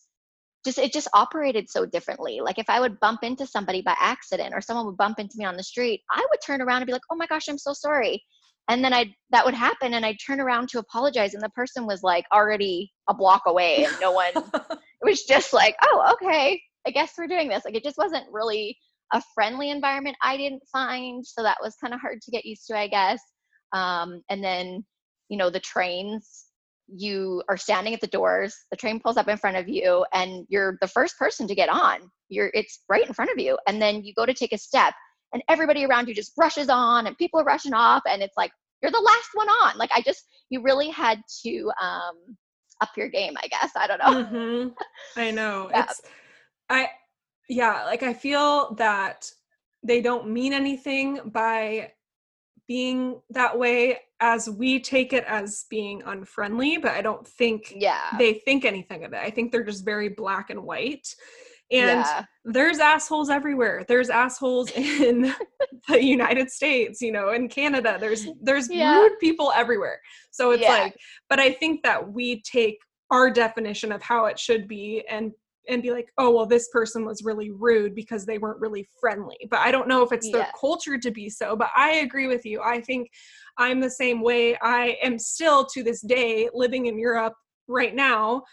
[0.63, 2.39] just it just operated so differently.
[2.39, 5.43] Like if I would bump into somebody by accident or someone would bump into me
[5.43, 7.73] on the street, I would turn around and be like, "Oh my gosh, I'm so
[7.73, 8.23] sorry."
[8.69, 11.85] And then I that would happen and I'd turn around to apologize and the person
[11.85, 14.31] was like already a block away and no one
[15.01, 17.63] It was just like, oh, okay, I guess we're doing this.
[17.65, 18.77] Like it just wasn't really
[19.13, 21.25] a friendly environment I didn't find.
[21.25, 23.21] So that was kind of hard to get used to, I guess.
[23.73, 24.85] Um, and then,
[25.29, 26.45] you know, the trains,
[26.87, 30.45] you are standing at the doors, the train pulls up in front of you, and
[30.49, 31.99] you're the first person to get on.
[32.29, 33.57] You're it's right in front of you.
[33.67, 34.93] And then you go to take a step
[35.33, 38.51] and everybody around you just rushes on and people are rushing off and it's like
[38.81, 39.77] you're the last one on.
[39.77, 42.37] Like I just you really had to um
[42.81, 43.71] up your game, I guess.
[43.75, 44.23] I don't know.
[44.25, 45.19] Mm-hmm.
[45.19, 45.69] I know.
[45.71, 45.83] yeah.
[45.83, 46.01] It's
[46.71, 46.89] I
[47.49, 49.29] yeah, like I feel that
[49.83, 51.91] they don't mean anything by
[52.67, 58.11] being that way as we take it as being unfriendly, but I don't think yeah.
[58.17, 59.19] they think anything of it.
[59.21, 61.07] I think they're just very black and white.
[61.71, 62.25] And yeah.
[62.45, 63.83] there's assholes everywhere.
[63.87, 65.33] There's assholes in
[65.89, 67.97] the United States, you know, in Canada.
[67.99, 68.99] There's there's yeah.
[68.99, 69.99] rude people everywhere.
[70.31, 70.69] So it's yeah.
[70.69, 70.95] like,
[71.29, 72.77] but I think that we take
[73.09, 75.33] our definition of how it should be and
[75.69, 79.37] and be like, oh, well, this person was really rude because they weren't really friendly.
[79.49, 81.55] But I don't know if it's their culture to be so.
[81.55, 82.61] But I agree with you.
[82.61, 83.09] I think
[83.57, 84.57] I'm the same way.
[84.61, 87.33] I am still to this day living in Europe
[87.67, 88.43] right now.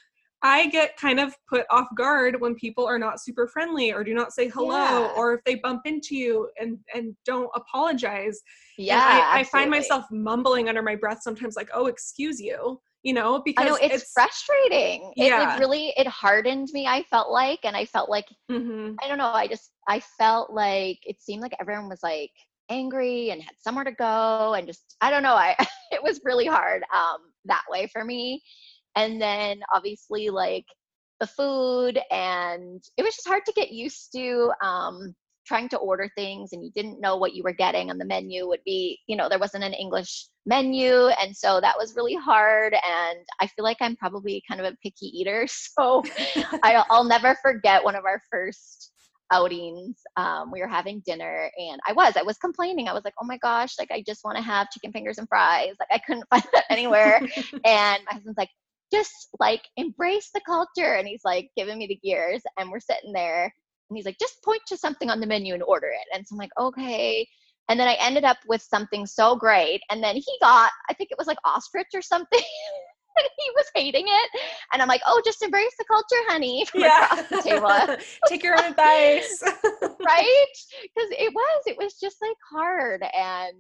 [0.41, 4.15] I get kind of put off guard when people are not super friendly or do
[4.15, 5.13] not say hello yeah.
[5.17, 8.41] or if they bump into you and and don't apologize.
[8.77, 9.01] Yeah.
[9.03, 13.41] I, I, find myself mumbling under my breath sometimes like, oh, excuse you you know
[13.45, 15.55] because I know it's, it's frustrating yeah.
[15.55, 18.95] It, it, really it hardened me i felt like and i felt like mm-hmm.
[19.03, 22.33] i don't know i just i felt like it seemed like everyone was like
[22.71, 25.55] angry and had somewhere to go and just i don't know i
[25.93, 28.43] it was really hard um that way for me
[28.97, 30.67] and then obviously like
[31.21, 35.15] the food and it was just hard to get used to um
[35.49, 38.47] trying to order things and you didn't know what you were getting on the menu
[38.47, 41.09] would be, you know, there wasn't an English menu.
[41.21, 42.75] And so that was really hard.
[42.75, 45.47] And I feel like I'm probably kind of a picky eater.
[45.79, 46.03] So
[46.65, 48.93] I, will never forget one of our first
[49.31, 49.97] outings.
[50.17, 52.89] Um, we were having dinner and I was, I was complaining.
[52.89, 55.29] I was like, oh my gosh, like I just want to have chicken fingers and
[55.29, 55.75] fries.
[55.79, 57.21] Like I couldn't find that anywhere.
[57.65, 58.51] and my husband's like,
[58.93, 60.95] just like embrace the culture.
[60.95, 63.53] And he's like giving me the gears and we're sitting there
[63.89, 66.17] and he's like, just point to something on the menu and order it.
[66.17, 67.27] And so I'm like, okay.
[67.69, 69.83] And then I ended up with something so great.
[69.91, 72.41] And then he got, I think it was like ostrich or something.
[73.39, 74.41] he was hating it.
[74.73, 76.67] And I'm like, oh, just embrace the culture, honey.
[76.75, 77.23] yeah.
[77.31, 77.97] the table.
[78.29, 79.43] Take your own advice.
[79.83, 80.55] right?
[80.83, 83.03] Because it was, it was just like hard.
[83.03, 83.55] And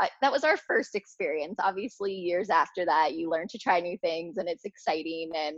[0.00, 3.96] I, that was our first experience obviously years after that you learn to try new
[3.98, 5.56] things and it's exciting and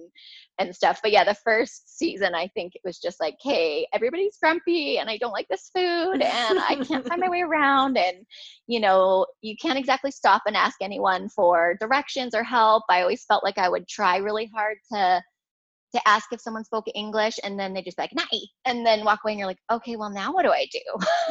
[0.59, 4.37] and stuff but yeah the first season i think it was just like hey everybody's
[4.37, 8.19] grumpy and i don't like this food and i can't find my way around and
[8.67, 13.25] you know you can't exactly stop and ask anyone for directions or help i always
[13.25, 15.23] felt like i would try really hard to
[15.95, 19.05] to ask if someone spoke English and then they just be like, "Night," and then
[19.05, 20.81] walk away and you're like, "Okay, well now what do I do?"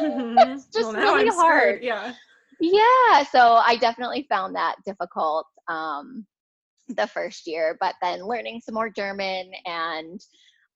[0.00, 0.38] Mm-hmm.
[0.38, 1.62] it's just well, really I'm hard.
[1.62, 1.84] Scared.
[1.84, 2.14] Yeah
[2.60, 6.24] yeah so i definitely found that difficult um,
[6.88, 10.20] the first year but then learning some more german and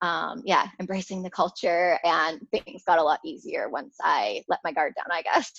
[0.01, 4.71] um, yeah embracing the culture and things got a lot easier once i let my
[4.71, 5.51] guard down i guess.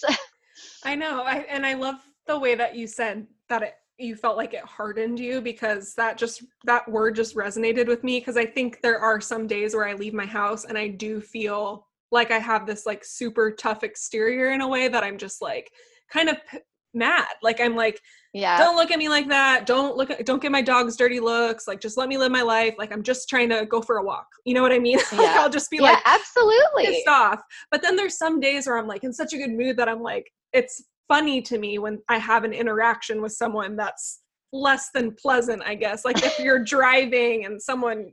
[0.85, 4.37] I know I, and i love the way that you said that it you felt
[4.37, 8.45] like it hardened you because that just that word just resonated with me because i
[8.45, 12.31] think there are some days where i leave my house and i do feel like
[12.31, 15.71] i have this like super tough exterior in a way that i'm just like
[16.13, 16.59] kind of p-
[16.95, 17.27] mad.
[17.43, 18.01] Like I'm like,
[18.33, 19.67] yeah, don't look at me like that.
[19.67, 21.67] Don't look at, don't give my dogs dirty looks.
[21.67, 22.75] Like just let me live my life.
[22.79, 24.27] Like I'm just trying to go for a walk.
[24.45, 24.99] You know what I mean?
[25.13, 25.37] Yeah.
[25.39, 27.41] I'll just be yeah, like absolutely pissed off.
[27.71, 30.03] But then there's some days where I'm like in such a good mood that I'm
[30.03, 34.21] like, it's funny to me when I have an interaction with someone that's
[34.53, 36.05] less than pleasant, I guess.
[36.05, 38.13] Like if you're driving and someone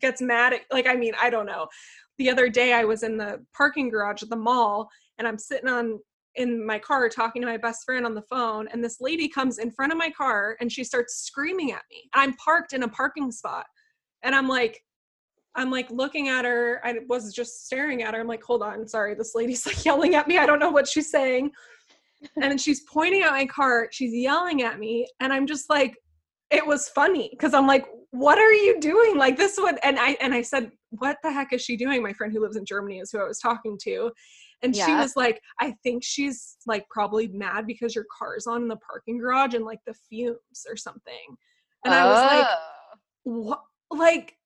[0.00, 1.68] gets mad at like I mean, I don't know.
[2.18, 5.68] The other day I was in the parking garage at the mall and I'm sitting
[5.68, 6.00] on
[6.36, 9.58] in my car talking to my best friend on the phone and this lady comes
[9.58, 12.84] in front of my car and she starts screaming at me and i'm parked in
[12.84, 13.66] a parking spot.
[14.22, 14.82] And i'm like
[15.54, 18.86] i'm like looking at her i was just staring at her i'm like hold on
[18.86, 21.50] sorry this lady's like yelling at me i don't know what she's saying.
[22.40, 25.98] And she's pointing at my car she's yelling at me and i'm just like
[26.50, 29.16] it was funny because i'm like what are you doing?
[29.16, 32.02] Like this would and i and i said what the heck is she doing?
[32.02, 34.12] My friend who lives in germany is who i was talking to
[34.62, 34.86] and yeah.
[34.86, 38.76] she was like, I think she's like probably mad because your car's on in the
[38.76, 41.36] parking garage and like the fumes or something.
[41.84, 41.96] And oh.
[41.96, 43.40] I was like, oh.
[43.40, 43.62] what?
[43.90, 44.36] Like,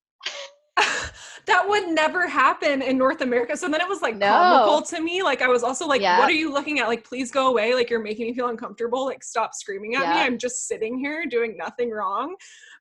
[1.46, 3.56] that would never happen in North America.
[3.56, 4.26] So then it was like No.
[4.26, 5.22] comical to me.
[5.22, 6.18] Like I was also like, Yeah.
[6.18, 6.88] what are you looking at?
[6.88, 7.74] Like, please go away.
[7.74, 9.04] Like you're making me feel uncomfortable.
[9.04, 10.20] Like stop screaming at me.
[10.20, 12.34] I'm just sitting here doing nothing wrong.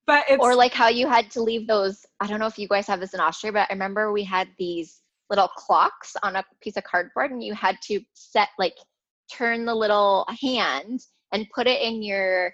[0.08, 2.68] But it's or like how you had to leave those i don't know if you
[2.68, 6.44] guys have this in austria but i remember we had these little clocks on a
[6.62, 8.76] piece of cardboard and you had to set like
[9.32, 12.54] turn the little hand and put it in your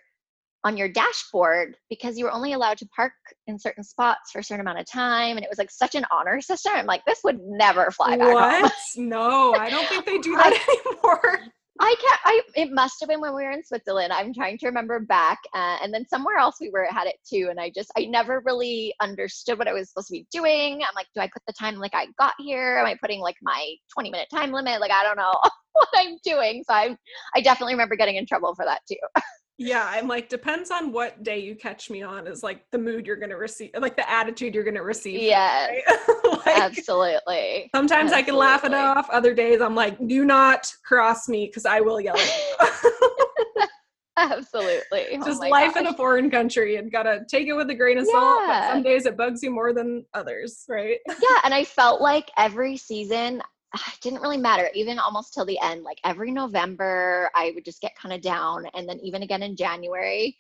[0.64, 3.14] on your dashboard because you were only allowed to park
[3.48, 6.06] in certain spots for a certain amount of time and it was like such an
[6.12, 8.74] honor system i'm like this would never fly back home what?
[8.96, 10.54] no, I don't think they do that
[10.86, 11.52] anymore.
[11.80, 12.20] I can't.
[12.26, 14.12] I it must have been when we were in Switzerland.
[14.14, 17.48] I'm trying to remember back, uh, and then somewhere else we were had it too.
[17.50, 20.82] And I just I never really understood what I was supposed to be doing.
[20.82, 22.78] I'm like, do I put the time like I got here?
[22.78, 24.82] Am I putting like my 20 minute time limit?
[24.82, 25.34] Like I don't know
[25.74, 26.64] what I'm doing.
[26.68, 26.96] So I
[27.36, 28.98] I definitely remember getting in trouble for that too.
[29.64, 33.06] Yeah, I'm like, depends on what day you catch me on, is like the mood
[33.06, 35.22] you're gonna receive, like the attitude you're gonna receive.
[35.22, 35.84] yeah right?
[36.46, 37.70] Like, Absolutely.
[37.76, 39.08] Sometimes I can laugh it off.
[39.12, 42.26] Other days I'm like, do not cross me because I will yell at
[42.64, 43.68] you.
[44.18, 45.06] Absolutely.
[45.14, 47.98] Oh Just my life in a foreign country and gotta take it with a grain
[48.00, 48.40] of salt.
[48.48, 48.74] But Yeah.
[48.74, 50.98] some days it bugs you more than others, right?
[51.08, 53.42] yeah and i felt like every season
[53.74, 57.82] it didn't really matter even almost till the end like every november i would just
[57.82, 60.38] get kind of down and then even again in january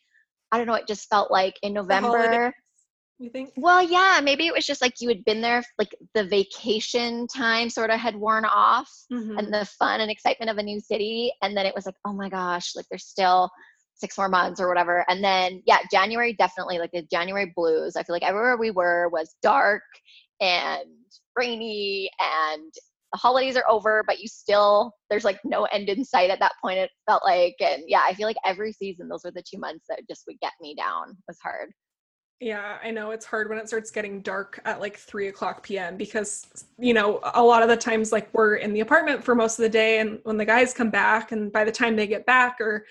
[0.52, 2.54] i don't know it just felt like in november
[3.20, 3.54] You think?
[3.56, 7.70] well yeah maybe it was just like you had been there like the vacation time
[7.70, 9.38] sort of had worn off Mhm.
[9.38, 12.13] and the fun and excitement of a new city and then it was like oh
[12.13, 13.50] my gosh like there's still
[13.94, 18.02] six more months or whatever and then yeah january definitely like the january blues i
[18.04, 19.84] feel like everywhere we were was dark
[20.41, 20.86] and
[21.38, 22.74] rainy and
[23.13, 26.54] the holidays are over but you still there's like no end in sight at that
[26.62, 29.60] point it felt like and yeah i feel like every season those were the two
[29.60, 31.71] months that just would get me down it was hard
[32.39, 35.95] Yeah, I know it's hard when it starts getting dark at like three o'clock p.m.
[35.95, 39.60] because you know a lot of the times like we're in the apartment for most
[39.60, 42.26] of the day, and when the guys come back, and by the time they get
[42.26, 42.86] back or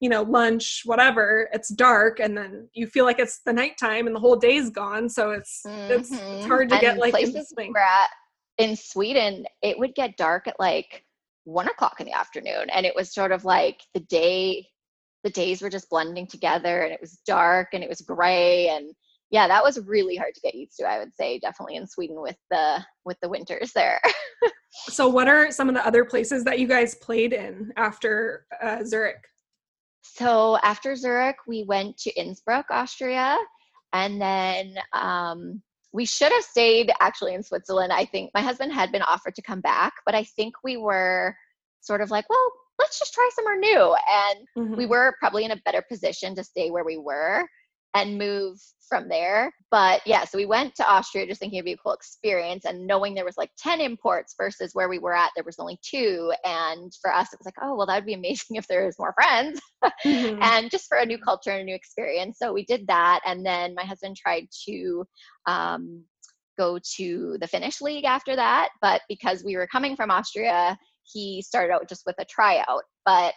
[0.00, 4.16] you know lunch whatever, it's dark, and then you feel like it's the nighttime and
[4.16, 5.08] the whole day's gone.
[5.08, 6.48] So it's it's, it's Mhm.
[6.48, 8.10] hard to get like places we're at
[8.58, 11.04] in Sweden, it would get dark at like
[11.44, 14.66] one o'clock in the afternoon, and it was sort of like the day,
[15.24, 18.92] the days were just blending together, and it was dark and it was gray, and
[19.30, 20.86] yeah, that was really hard to get used to.
[20.86, 24.00] I would say definitely in Sweden with the with the winters there.
[24.70, 28.84] So, what are some of the other places that you guys played in after uh,
[28.84, 29.24] Zurich?
[30.02, 33.36] So after Zurich, we went to Innsbruck, Austria,
[33.92, 37.92] and then um, we should have stayed actually in Switzerland.
[37.92, 41.36] I think my husband had been offered to come back, but I think we were
[41.80, 43.96] sort of like, well, let's just try somewhere new.
[44.08, 44.46] And
[44.76, 44.88] we Mhm.
[44.88, 47.48] were probably in a better position to stay where we were
[47.94, 49.52] and move from there.
[49.70, 52.86] But yeah, so we went to Austria just thinking it'd be a cool experience and
[52.86, 56.32] knowing there was like 10 imports versus where we were at, there was only two.
[56.44, 59.14] And for us, it was like, oh, well, that'd be amazing if there was more
[59.14, 59.60] friends
[60.04, 60.42] Mhm.
[60.42, 62.38] and just for a new culture and a new experience.
[62.40, 63.20] So we did that.
[63.26, 65.04] And then my husband tried to
[65.46, 66.04] um,
[66.58, 68.70] go to the Finnish league after that.
[68.80, 72.82] But because we were coming from Austria, he started out just with a tryout.
[73.04, 73.34] But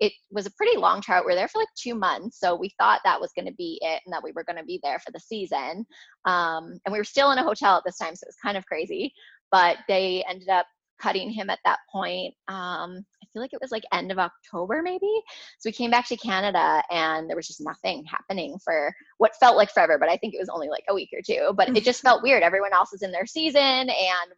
[0.00, 1.24] it was a pretty long tryout.
[1.24, 2.40] We were there for like two months.
[2.40, 4.64] So we thought that was going to be it and that we were going to
[4.64, 5.86] be there for the season.
[6.24, 8.16] Um, and we were still in a hotel at this time.
[8.16, 9.12] So it was kind of crazy.
[9.52, 10.66] But they ended up
[11.00, 12.34] cutting him at that point.
[12.48, 15.10] Um, feel like it was like end of October, maybe.
[15.58, 19.56] So we came back to Canada and there was just nothing happening for what felt
[19.56, 21.52] like forever, but I think it was only like a week or two.
[21.54, 22.42] But it just felt weird.
[22.42, 23.90] Everyone else is in their season and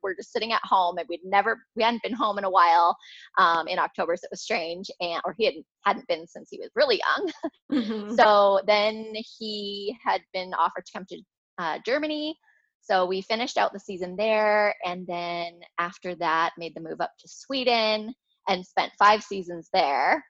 [0.02, 2.96] we're just sitting at home and we'd never, we hadn't been home in a while
[3.38, 4.16] um, in October.
[4.16, 4.90] So it was strange.
[5.00, 7.30] And, or he hadn't, hadn't been since he was really young.
[7.72, 8.16] Mhm.
[8.16, 11.20] So then he had been offered to come to
[11.58, 12.38] uh, Germany.
[12.80, 17.10] So we finished out the season there, and then after that, made the move up
[17.18, 18.14] to Sweden
[18.48, 20.24] and spent five seasons there.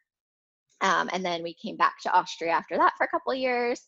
[0.82, 3.80] Um, and then we came back to Austria after that for a couple of years,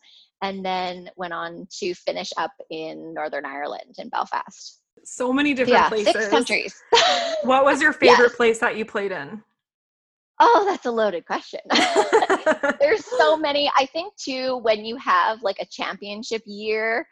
[0.42, 4.80] and then went on to finish up in Northern Ireland in Belfast.
[5.04, 6.12] so many different yeah, places.
[6.12, 6.82] six countries.
[7.44, 8.36] What was your favorite Yes.
[8.36, 9.42] place that you played in?
[10.40, 11.60] oh, that's a loaded question.
[12.80, 17.06] there's so many i think too when you have like a championship year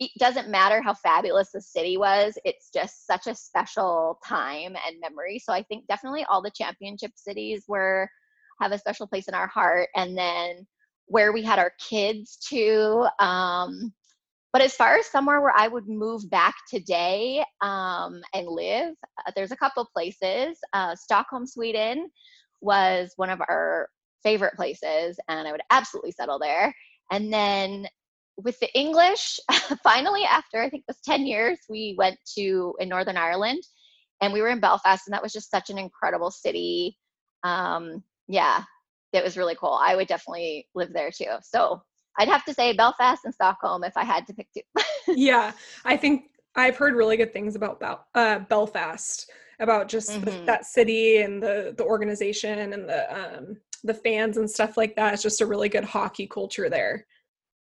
[0.00, 5.00] it doesn't matter how fabulous the city was it's just such a special time and
[5.00, 5.38] memory.
[5.38, 8.08] So i think definitely all the championship cities were
[8.60, 9.88] have a special place in our heart.
[9.96, 10.66] And then
[11.06, 13.92] where we had our kids too um
[14.52, 18.94] but as far as somewhere where i would move back today um, and live
[19.26, 20.58] uh, there's a couple places.
[20.72, 22.08] Uh, stockholm sweden
[22.60, 23.88] was one of our
[24.22, 26.74] favorite places and I would absolutely settle there.
[27.10, 27.86] And then
[28.42, 29.38] with the English,
[29.82, 33.62] finally, after I think it was 10 years, we went to in Northern Ireland
[34.20, 36.96] and we were in Belfast, and that was just such an incredible city.
[37.42, 38.62] Um, yeah,
[39.12, 39.78] it was really cool.
[39.80, 41.36] I would definitely live there too.
[41.42, 41.82] So
[42.18, 44.82] I'd have to say Belfast and Stockholm if I had to pick two.
[45.08, 45.52] yeah,
[45.84, 46.24] I think
[46.54, 50.24] I've heard really good things about Bel- uh, Belfast, about just mm-hmm.
[50.24, 54.96] the, that city and the the organization and the um, the fans and stuff like
[54.96, 55.14] that.
[55.14, 57.06] It's just a really good hockey culture there.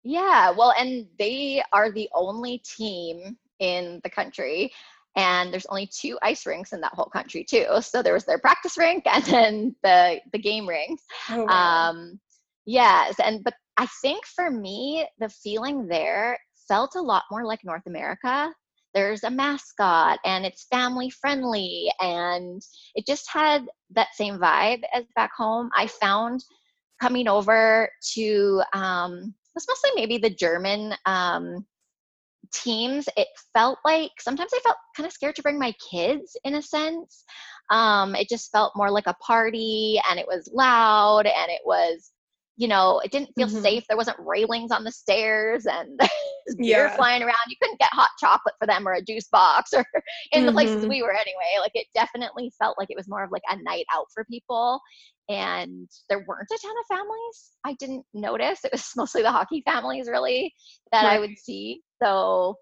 [0.04, 4.72] Yeah, well, and they are the only team in the country
[5.16, 7.66] and there's only two ice rinks in that whole country too.
[7.80, 11.02] So there was their practice rink and then the the game rinks.
[11.28, 11.88] Oh, wow.
[11.88, 12.20] um
[12.66, 16.38] yes and but i think for me the feeling there
[16.68, 18.52] felt a lot more like north america.
[18.94, 22.62] There's a mascot and it's family friendly and
[22.94, 25.70] it just had that same vibe as back home.
[25.76, 26.44] I found
[27.00, 29.34] coming over to um
[29.66, 31.64] mostly maybe the german um
[32.52, 36.54] teams, it felt like sometimes I felt kind of scared to bring my kids in
[36.54, 37.24] a sense.
[37.70, 42.10] Um, it just felt more like a party and it was loud and it was,
[42.58, 43.62] you know, it didn't feel mm-hmm.
[43.62, 43.84] safe.
[43.88, 45.98] There wasn't railings on the stairs and
[46.58, 46.96] beer yeah.
[46.96, 47.36] flying around.
[47.48, 49.86] You couldn't get hot chocolate for them or a juice box or
[50.32, 50.46] in mm-hmm.
[50.46, 50.88] the places mm-hmm.
[50.88, 51.60] we were anyway.
[51.60, 54.80] Like it definitely felt like it was more of like a night out for people
[55.28, 57.50] and there weren't a ton of families.
[57.64, 58.64] I didn't notice.
[58.64, 60.52] It was mostly the hockey families, really,
[60.90, 61.14] that right.
[61.14, 61.82] I would see.
[62.02, 62.56] So,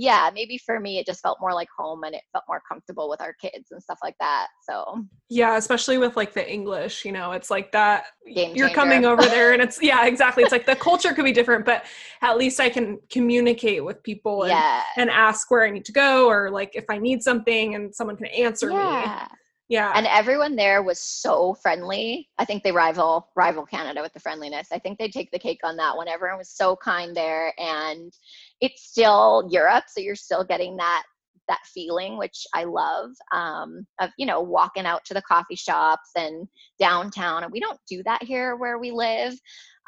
[0.00, 3.08] yeah, maybe for me, it just felt more like home and it felt more comfortable
[3.08, 4.46] with our kids and stuff like that.
[4.62, 9.22] So, yeah, especially with like the English, you know, it's like that you're coming over
[9.22, 10.44] there and it's, yeah, exactly.
[10.44, 11.84] It's like the culture could be different, but
[12.22, 14.84] at least I can communicate with people and, yeah.
[14.96, 18.16] and ask where I need to go or like if I need something and someone
[18.16, 19.26] can answer yeah.
[19.28, 19.36] me.
[19.68, 19.92] Yeah.
[19.94, 22.28] And everyone there was so friendly.
[22.38, 24.68] I think they rival rival Canada with the friendliness.
[24.72, 26.08] I think they take the cake on that one.
[26.08, 28.12] Everyone was so kind there and
[28.60, 31.02] it's still Europe, so you're still getting that
[31.48, 36.10] that feeling which I love um, of you know walking out to the coffee shops
[36.14, 36.46] and
[36.78, 39.34] downtown and we don't do that here where we live.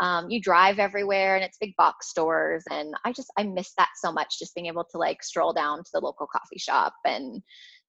[0.01, 3.91] Um, you drive everywhere and it's big box stores and I just I miss that
[3.97, 7.43] so much just being able to like stroll down to the local coffee shop and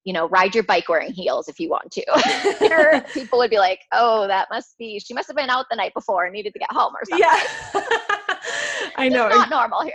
[0.03, 3.03] you know, ride your bike wearing heels if you want to.
[3.13, 5.93] people would be like, oh, that must be, she must have been out the night
[5.93, 7.27] before and needed to get home or something.
[7.27, 7.81] Yeah.
[8.95, 9.27] I know.
[9.27, 9.93] It's not normal here.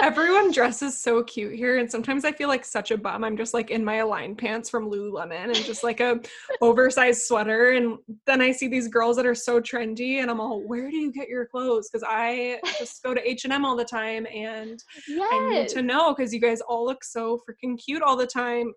[0.00, 3.24] Everyone dresses so cute here, and sometimes I feel like such a bum.
[3.24, 6.18] I'm just like in my Align pants from Lululemon and just like a
[6.62, 10.66] oversized sweater, and then I see these girls that are so trendy, and I'm all,
[10.66, 13.76] "Where do you get your clothes?" Because I just go to H and M all
[13.76, 15.28] the time, and yes.
[15.30, 18.72] I need to know because you guys all look so freaking cute all the time.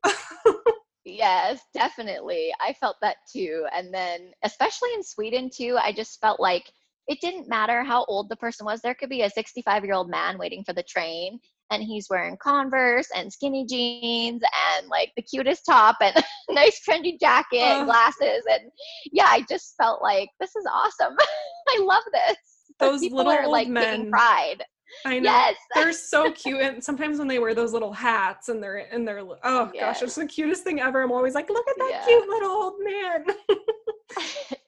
[1.05, 2.53] yes, definitely.
[2.59, 6.65] I felt that too, and then especially in Sweden too, I just felt like
[7.07, 8.81] it didn't matter how old the person was.
[8.81, 11.39] There could be a 65 year old man waiting for the train
[11.71, 14.41] and he's wearing Converse and skinny jeans
[14.77, 16.15] and like the cutest top and
[16.49, 18.43] nice trendy jacket and glasses.
[18.51, 18.71] And
[19.11, 21.15] yeah, I just felt like this is awesome.
[21.69, 22.37] I love this.
[22.79, 23.83] Those people little are like men.
[23.83, 24.63] taking pride.
[25.05, 25.31] I know.
[25.31, 25.55] Yes.
[25.73, 26.61] they're so cute.
[26.61, 29.99] And sometimes when they wear those little hats and they're and they're oh yes.
[29.99, 31.01] gosh, it's the cutest thing ever.
[31.01, 32.05] I'm always like, look at that yeah.
[32.05, 33.25] cute little old man.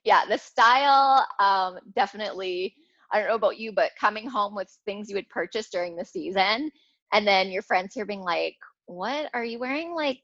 [0.08, 2.74] Yeah, the style um, definitely.
[3.12, 6.06] I don't know about you, but coming home with things you would purchase during the
[6.06, 6.72] season,
[7.14, 8.56] and then your friends here being like,
[8.86, 10.22] "What are you wearing?" Like,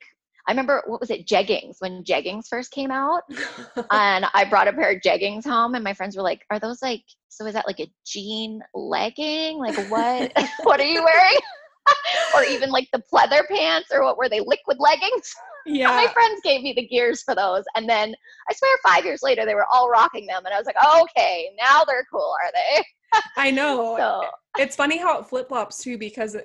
[0.47, 3.23] I remember what was it, jeggings when jeggings first came out,
[3.91, 6.81] and I brought a pair of jeggings home, and my friends were like, "Are those
[6.81, 7.03] like?
[7.27, 9.57] So is that like a jean legging?
[9.57, 10.31] Like what?
[10.63, 11.39] what are you wearing?"
[12.35, 15.33] or even like the pleather pants, or what were they, liquid leggings?
[15.65, 15.87] Yeah.
[15.87, 17.63] my friends gave me the gears for those.
[17.77, 18.13] And then
[18.49, 20.43] I swear five years later, they were all rocking them.
[20.43, 23.21] And I was like, okay, now they're cool, are they?
[23.37, 23.95] I know.
[23.95, 24.25] So.
[24.61, 26.35] It's funny how it flip flops too, because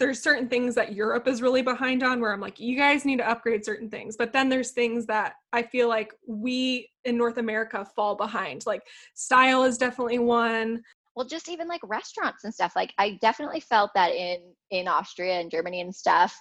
[0.00, 3.18] there's certain things that Europe is really behind on where I'm like, you guys need
[3.18, 4.16] to upgrade certain things.
[4.16, 8.64] But then there's things that I feel like we in North America fall behind.
[8.66, 8.82] Like
[9.14, 10.82] style is definitely one.
[11.14, 12.72] Well, just even like restaurants and stuff.
[12.76, 14.38] Like I definitely felt that in
[14.70, 16.34] in Austria and Germany and stuff,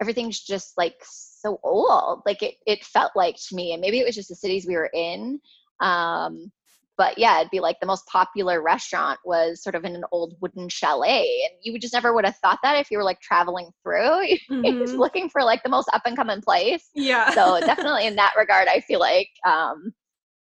[0.00, 2.22] everything's just like so old.
[2.26, 4.76] Like it, it felt like to me, and maybe it was just the cities we
[4.76, 5.40] were in.
[5.80, 6.52] Um,
[6.98, 10.36] but yeah, it'd be like the most popular restaurant was sort of in an old
[10.40, 13.20] wooden chalet, and you would just never would have thought that if you were like
[13.20, 14.22] traveling through.
[14.50, 14.80] Mm-hmm.
[14.80, 16.88] Just looking for like the most up and coming place.
[16.94, 17.30] Yeah.
[17.30, 19.92] so definitely in that regard, I feel like um,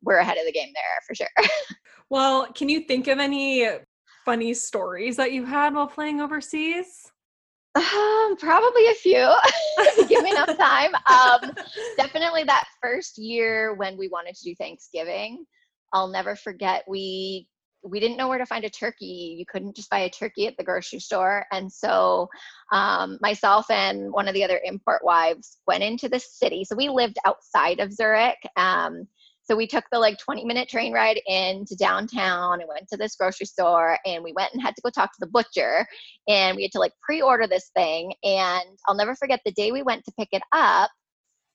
[0.02, 1.28] we're ahead of the game there for sure.
[2.10, 3.68] well, can you think of any
[4.24, 7.10] funny stories that you had while playing overseas?
[7.74, 9.32] Um, probably a few.
[10.08, 10.92] Give me enough time.
[11.06, 11.52] Um,
[11.96, 15.44] definitely that first year when we wanted to do Thanksgiving.
[15.92, 16.84] I'll never forget.
[16.88, 17.48] We
[17.82, 19.36] we didn't know where to find a turkey.
[19.38, 21.46] You couldn't just buy a turkey at the grocery store.
[21.50, 22.28] And so
[22.72, 26.64] um, myself and one of the other import wives went into the city.
[26.64, 28.36] So we lived outside of Zurich.
[28.56, 29.06] Um,
[29.50, 33.16] so we took the like 20 minute train ride into downtown and went to this
[33.16, 35.84] grocery store and we went and had to go talk to the butcher
[36.28, 38.14] and we had to like pre-order this thing.
[38.22, 40.88] And I'll never forget the day we went to pick it up.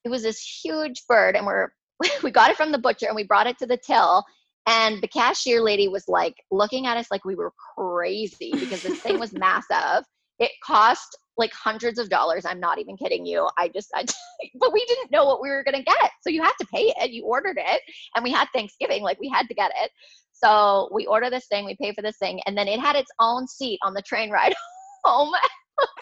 [0.03, 1.69] It was this huge bird and we're
[2.23, 4.25] we got it from the butcher and we brought it to the till
[4.67, 8.99] and the cashier lady was like looking at us like we were crazy because this
[8.99, 10.03] thing was massive.
[10.37, 12.45] It cost like hundreds of dollars.
[12.45, 13.49] I'm not even kidding you.
[13.57, 14.05] I just, I,
[14.59, 16.11] but we didn't know what we were going to get.
[16.21, 17.11] So you had to pay it.
[17.11, 17.81] You ordered it
[18.15, 19.91] and we had Thanksgiving, like we had to get it.
[20.33, 23.11] So we order this thing, we pay for this thing, and then it had its
[23.19, 24.53] own seat on the train ride
[25.05, 25.33] home.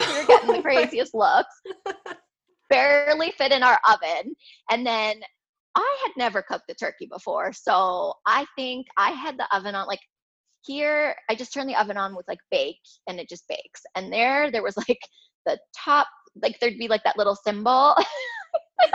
[0.00, 1.54] we were getting the craziest looks.
[2.68, 4.34] Barely fit in our oven.
[4.70, 5.20] And then
[5.76, 9.86] I had never cooked the turkey before, so I think I had the oven on
[9.86, 10.00] like
[10.64, 13.82] here I just turn the oven on with like bake and it just bakes.
[13.94, 15.00] And there there was like
[15.46, 16.06] the top
[16.42, 17.96] like there'd be like that little symbol.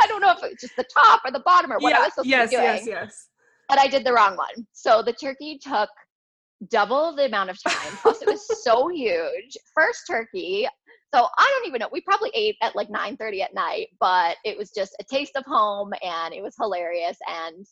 [0.01, 2.01] I don't know if it's just the top or the bottom or what yeah, I
[2.01, 2.75] was supposed yes, to be doing.
[2.75, 3.27] Yes, yes,
[3.69, 4.67] But I did the wrong one.
[4.73, 5.89] So the turkey took
[6.69, 7.97] double the amount of time.
[8.01, 9.57] Plus it was so huge.
[9.73, 10.67] First turkey,
[11.13, 11.89] so I don't even know.
[11.91, 15.43] We probably ate at like 9:30 at night, but it was just a taste of
[15.45, 17.17] home and it was hilarious.
[17.27, 17.65] And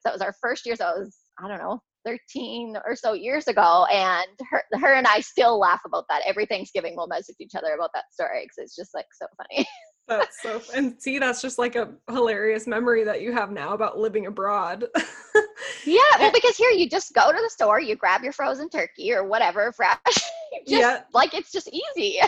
[0.00, 0.76] so it was our first year.
[0.76, 3.86] So it was, I don't know, 13 or so years ago.
[3.92, 6.22] And her, her and I still laugh about that.
[6.26, 9.66] Every Thanksgiving we'll message each other about that story because it's just like so funny.
[10.08, 13.98] That's so and see that's just like a hilarious memory that you have now about
[13.98, 14.84] living abroad.
[15.86, 19.12] yeah, well because here you just go to the store, you grab your frozen turkey
[19.12, 19.98] or whatever fresh.
[20.12, 20.26] just
[20.66, 21.02] yeah.
[21.14, 22.18] like it's just easy.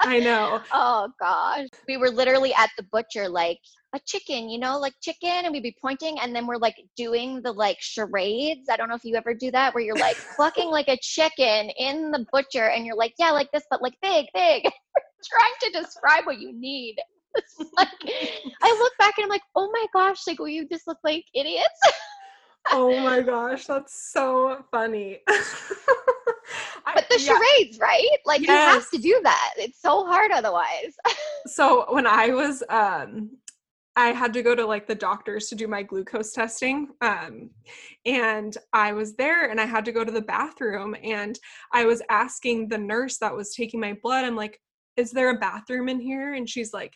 [0.00, 0.60] I know.
[0.72, 1.68] oh gosh.
[1.88, 3.58] We were literally at the butcher like
[3.94, 7.40] a chicken, you know, like chicken, and we'd be pointing and then we're like doing
[7.42, 8.68] the like charades.
[8.68, 11.70] I don't know if you ever do that where you're like plucking like a chicken
[11.78, 14.64] in the butcher and you're like, yeah, like this, but like big, big.
[15.30, 16.96] trying to describe what you need.
[17.76, 17.88] like
[18.62, 21.80] I look back and I'm like, oh my gosh, like we just look like idiots.
[22.72, 25.20] oh my gosh, that's so funny
[26.94, 27.34] but the yeah.
[27.34, 28.06] charades, right?
[28.24, 28.48] Like yes.
[28.48, 29.54] you have to do that.
[29.56, 30.94] It's so hard otherwise.
[31.46, 33.30] so when I was um
[33.96, 36.88] I had to go to like the doctors to do my glucose testing.
[37.00, 37.50] Um,
[38.04, 41.38] and I was there and I had to go to the bathroom and
[41.72, 44.60] I was asking the nurse that was taking my blood, I'm like,
[44.96, 46.34] is there a bathroom in here?
[46.34, 46.94] And she's like,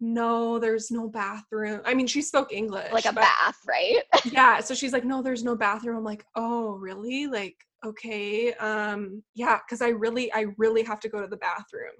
[0.00, 1.80] no, there's no bathroom.
[1.84, 2.92] I mean, she spoke English.
[2.92, 4.02] Like a bath, right?
[4.24, 4.60] yeah.
[4.60, 5.98] So she's like, no, there's no bathroom.
[5.98, 7.26] I'm like, oh, really?
[7.26, 11.92] Like, okay um yeah because i really i really have to go to the bathroom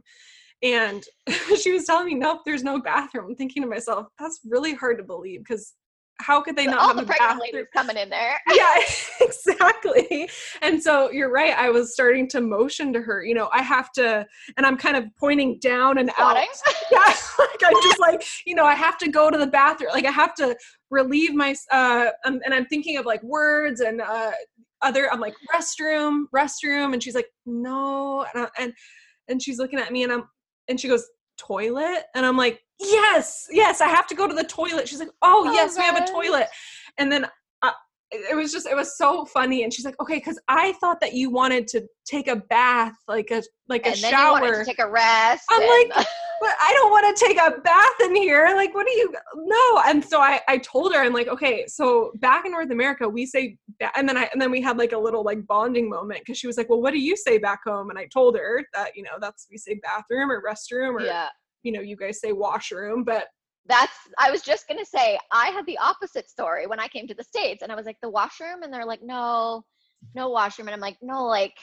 [0.63, 1.05] and
[1.61, 3.27] she was telling me nope there's no bathroom.
[3.31, 5.75] I'm thinking to myself that's really hard to believe because
[6.21, 7.51] how could they not all have the a pregnant bathroom?
[7.53, 8.39] ladies coming in there.
[8.53, 8.75] Yeah
[9.21, 10.29] exactly.
[10.61, 13.91] And so you're right i was starting to motion to her you know i have
[13.93, 16.37] to and i'm kind of pointing down and out.
[16.91, 20.05] Yeah like i'm just like you know i have to go to the bathroom like
[20.05, 20.57] i have to
[20.91, 24.33] relieve my uh um, and i'm thinking of like words and uh
[24.83, 28.73] other i'm like restroom restroom and she's like no and, I, and
[29.29, 30.25] and she's looking at me and i'm
[30.69, 32.05] and she goes toilet?
[32.15, 34.89] And i'm like yes yes i have to go to the toilet.
[34.89, 36.49] She's like oh, oh yes we have a toilet.
[36.99, 37.27] And then
[38.13, 41.15] it was just it was so funny and she's like okay because i thought that
[41.15, 45.45] you wanted to take a bath like a like and a shower take a rest
[45.51, 46.07] i'm and- like
[46.43, 48.53] but I don't want to take a bath in here.
[48.57, 49.83] Like, what do you no?
[49.87, 53.27] And so I, I told her, I'm like, okay, so back in North America, we
[53.27, 53.57] say,
[53.95, 56.49] and then I, and then we had like a little like bonding moment because she
[56.49, 57.91] was like, well, what do you say back home?
[57.91, 61.29] And I told her that, you know, that's, we say bathroom or restroom or, yeah.
[61.63, 63.27] you know, you guys say washroom, but
[63.67, 67.07] that's i was just going to say i had the opposite story when i came
[67.07, 69.63] to the states and i was like the washroom and they're like no
[70.15, 71.55] no washroom and i'm like no like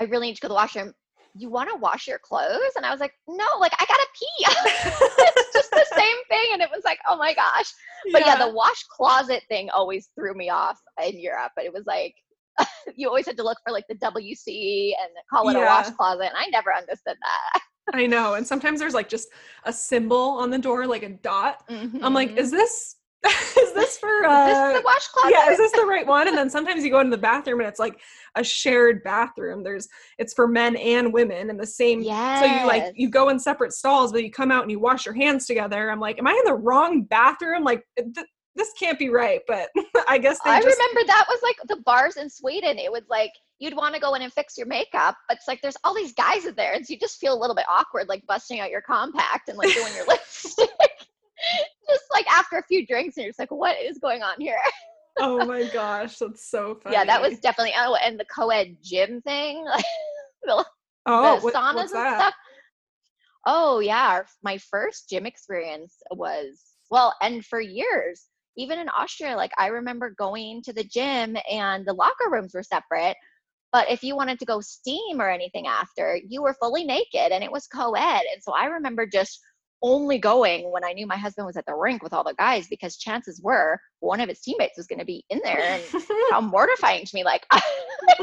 [0.00, 0.92] i really need to go to the washroom
[1.38, 2.72] you want to wash your clothes?
[2.76, 4.26] And I was like, no, like I gotta pee.
[5.36, 6.50] it's just the same thing.
[6.52, 7.72] And it was like, oh my gosh.
[8.12, 8.38] But yeah.
[8.38, 11.52] yeah, the wash closet thing always threw me off in Europe.
[11.54, 12.14] But it was like,
[12.96, 15.62] you always had to look for like the WC and call it yeah.
[15.62, 16.26] a wash closet.
[16.26, 17.62] And I never understood that.
[17.94, 18.34] I know.
[18.34, 19.28] And sometimes there's like just
[19.64, 21.66] a symbol on the door, like a dot.
[21.68, 22.04] Mm-hmm.
[22.04, 25.34] I'm like, is this is this for uh is this uh, the wash closet?
[25.36, 26.28] Yeah, is this the right one?
[26.28, 28.00] And then sometimes you go into the bathroom and it's like
[28.36, 29.62] a shared bathroom.
[29.64, 32.00] There's it's for men and women and the same.
[32.00, 32.40] Yes.
[32.40, 35.04] So you like you go in separate stalls, but you come out and you wash
[35.04, 35.90] your hands together.
[35.90, 37.64] I'm like, am I in the wrong bathroom?
[37.64, 39.40] Like th- this can't be right.
[39.48, 39.68] But
[40.08, 42.78] I guess I just- remember that was like the bars in Sweden.
[42.78, 45.60] It was like you'd want to go in and fix your makeup, but it's like
[45.62, 48.08] there's all these guys in there, and so you just feel a little bit awkward,
[48.08, 50.68] like busting out your compact and like doing your lipstick.
[51.88, 54.58] just like after a few drinks, and you're just like, what is going on here?
[55.20, 56.94] oh my gosh, that's so funny.
[56.94, 59.64] Yeah, that was definitely oh, and the co-ed gym thing,
[60.44, 60.64] the,
[61.06, 62.20] oh, the what- saunas and that?
[62.20, 62.34] stuff.
[63.46, 69.36] Oh yeah, our, my first gym experience was well, and for years, even in Austria,
[69.36, 73.16] like I remember going to the gym and the locker rooms were separate.
[73.72, 77.44] But if you wanted to go steam or anything after, you were fully naked and
[77.44, 78.22] it was co ed.
[78.32, 79.40] And so I remember just
[79.82, 82.66] only going when I knew my husband was at the rink with all the guys
[82.68, 85.60] because chances were one of his teammates was going to be in there.
[85.60, 85.82] And
[86.30, 87.24] how mortifying to me.
[87.24, 87.60] Like, I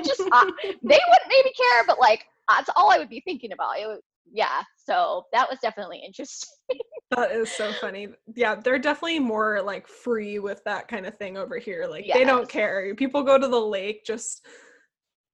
[0.04, 3.78] just, I, they wouldn't maybe care, but like, that's all I would be thinking about.
[3.78, 4.62] It was, yeah.
[4.78, 6.50] So that was definitely interesting.
[7.12, 8.08] That is so funny.
[8.36, 11.86] Yeah, they're definitely more like free with that kind of thing over here.
[11.88, 12.96] Like they don't care.
[12.96, 14.44] People go to the lake just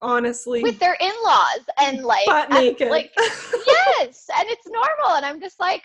[0.02, 2.90] honestly with their in-laws and like naked.
[2.90, 5.84] like yes and it's normal and i'm just like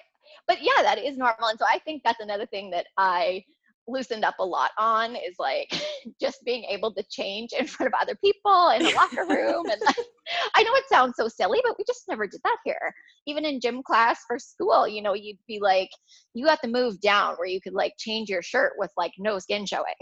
[0.49, 3.45] but yeah that is normal and so i think that's another thing that i
[3.89, 5.73] loosened up a lot on is like
[6.21, 9.81] just being able to change in front of other people in the locker room and
[9.85, 9.97] like,
[10.57, 12.93] i know it sounds so silly but we just never did that here
[13.27, 15.89] even in gym class for school you know you'd be like
[16.35, 19.39] you have to move down where you could like change your shirt with like no
[19.39, 19.95] skin showing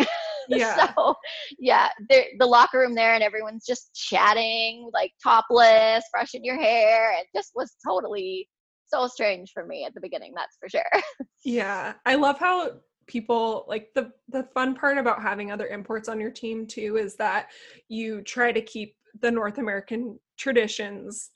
[0.48, 0.92] yeah.
[0.94, 1.14] so
[1.58, 7.12] yeah, the the locker room there, and everyone's just chatting, like topless, brushing your hair.
[7.12, 8.48] It just was totally
[8.86, 10.32] so strange for me at the beginning.
[10.34, 11.02] That's for sure.
[11.44, 12.70] Yeah, I love how
[13.06, 17.16] people like the the fun part about having other imports on your team too is
[17.16, 17.50] that
[17.88, 21.30] you try to keep the North American traditions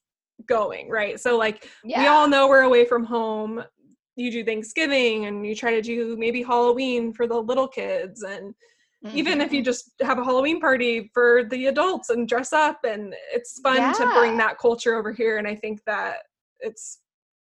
[0.46, 1.20] going, right?
[1.20, 3.62] So like Yeah, we all know we're away from home.
[4.16, 8.54] You do Thanksgiving and you try to do maybe Halloween for the little kids and
[9.14, 9.64] even if you Mhm.
[9.64, 14.06] just have a Halloween party for the adults and dress up and it's fun to
[14.08, 16.16] bring that culture over here and I think that
[16.60, 17.00] it's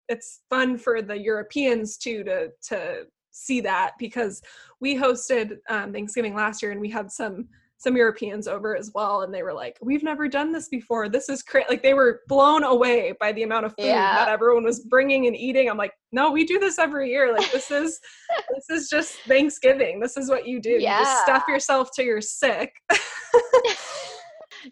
[0.09, 3.05] it's fun for the Europeans too to to
[3.35, 4.41] see that because
[4.79, 9.23] we hosted um, Thanksgiving last year and we had some some Europeans over as well
[9.23, 12.21] and they were like we've never done this before this is crazy like they were
[12.29, 14.15] blown away by the amount of food Yeah.
[14.15, 17.51] that everyone was bringing and eating I'm like no we do this every year like
[17.51, 17.99] this is
[18.55, 22.21] this is just Thanksgiving this is what you do you just stuff yourself till you're
[22.21, 22.71] sick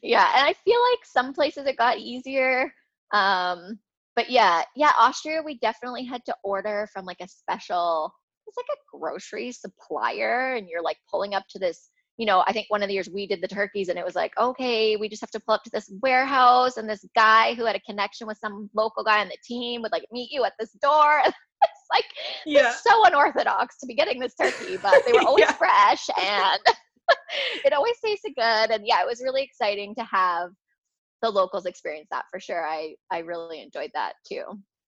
[0.01, 2.73] yeah, and I feel like some places it got easier.
[3.13, 3.79] Um,
[4.15, 8.13] but yeah, yeah, Austria, we definitely had to order from like a special.
[8.55, 11.89] It's like a grocery supplier, and you're like pulling up to this.
[12.17, 14.13] You know, I think one of the years we did the turkeys, and it was
[14.15, 17.65] like, okay, we just have to pull up to this warehouse, and this guy who
[17.65, 20.53] had a connection with some local guy on the team would like meet you at
[20.59, 21.21] this door.
[21.25, 22.05] it's like
[22.45, 25.53] yeah it's so unorthodox to be getting this turkey, but they were always Yeah.
[25.53, 26.59] fresh and
[27.65, 28.71] it always tasted good.
[28.71, 30.49] And yeah, it was really exciting to have
[31.21, 32.65] the locals experience that for sure.
[32.67, 34.43] I I really enjoyed that too.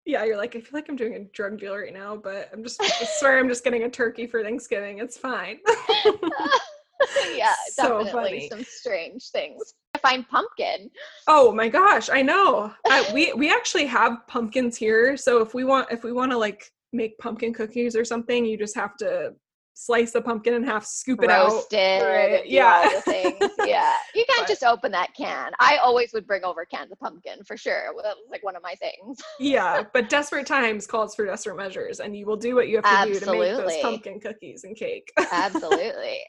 [0.06, 2.62] Yeah you're like I feel like I'm doing a drug deal right now but I'm
[2.62, 2.88] just I
[3.18, 5.58] swear I'm just getting a turkey for Thanksgiving it's fine
[7.34, 8.48] yeah, So definitely funny.
[8.48, 9.74] some strange things.
[9.94, 10.90] I find pumpkin.
[11.26, 12.72] Oh my gosh, I know.
[12.90, 16.38] Uh, we we actually have pumpkins here, so if we want if we want to
[16.38, 19.34] like make pumpkin cookies or something, you just have to
[19.74, 21.50] slice the pumpkin in half, scoop it out.
[21.50, 22.82] roasted, right, yeah.
[22.84, 23.50] all the things.
[23.66, 25.50] Yeah, you can't But- just open that can.
[25.58, 27.86] I always would bring over cans of pumpkin for sure.
[28.02, 29.18] That was like one of my things.
[29.40, 33.08] Yeah, but desperate times calls for desperate measures, and you will do what you have
[33.08, 35.10] to do to make those pumpkin cookies and cake.
[35.32, 36.20] Absolutely.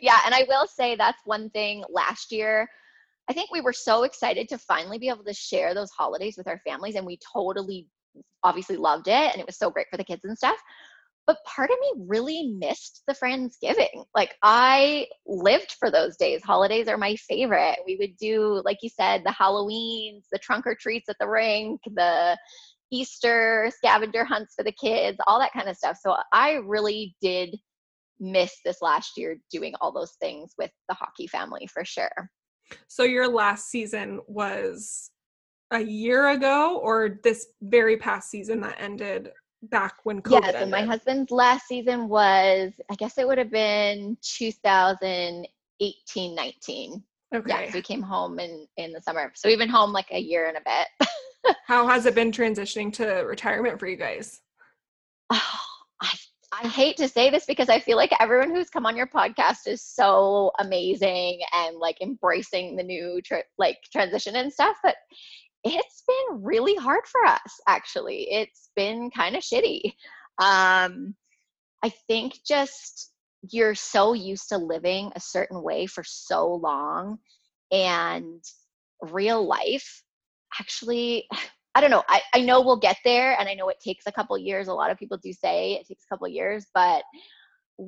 [0.00, 2.68] yeah, and I will say that's one thing last year.
[3.28, 6.48] I think we were so excited to finally be able to share those holidays with
[6.48, 7.86] our families, and we totally
[8.42, 10.58] obviously loved it, and it was so great for the kids and stuff.
[11.26, 14.04] But part of me really missed the Friendsgiving.
[14.14, 16.42] Like, I lived for those days.
[16.42, 17.78] Holidays are my favorite.
[17.86, 21.80] We would do, like you said, the Halloweens, the trunk or treats at the rink,
[21.94, 22.36] the
[22.90, 25.96] Easter scavenger hunts for the kids, all that kind of stuff.
[26.04, 27.56] So I really did
[28.20, 32.30] miss this last year doing all those things with the hockey family for sure.
[32.88, 35.10] so your last season was
[35.72, 39.30] a year ago, or this very past season that ended
[39.62, 43.50] back when COVID yes, and my husband's last season was, I guess it would have
[43.50, 47.02] been 2018 19.
[47.34, 47.48] Okay.
[47.48, 49.32] Yeah, so we came home in in the summer.
[49.34, 51.56] So we've been home like a year and a bit.
[51.66, 54.40] How has it been transitioning to retirement for you guys?
[55.30, 55.60] Oh,
[56.02, 56.12] I
[56.52, 59.66] I hate to say this because I feel like everyone who's come on your podcast
[59.66, 64.96] is so amazing and like embracing the new tra- like transition and stuff, but
[65.64, 68.28] it's been really hard for us actually.
[68.30, 69.94] It's been kind of shitty.
[70.42, 71.14] Um
[71.84, 73.12] I think just
[73.50, 77.18] you're so used to living a certain way for so long
[77.72, 78.42] and
[79.00, 80.02] real life
[80.60, 81.28] actually
[81.74, 82.02] I don't know.
[82.08, 84.68] I, I know we'll get there and I know it takes a couple years.
[84.68, 87.02] A lot of people do say it takes a couple years, but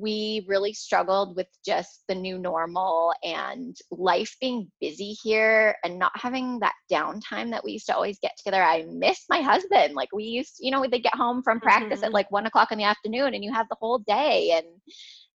[0.01, 6.11] we really struggled with just the new normal and life being busy here and not
[6.15, 8.61] having that downtime that we used to always get together.
[8.61, 9.93] I miss my husband.
[9.93, 12.05] Like we used, to, you know, they get home from practice mm-hmm.
[12.05, 14.51] at like one o'clock in the afternoon and you have the whole day.
[14.57, 14.67] And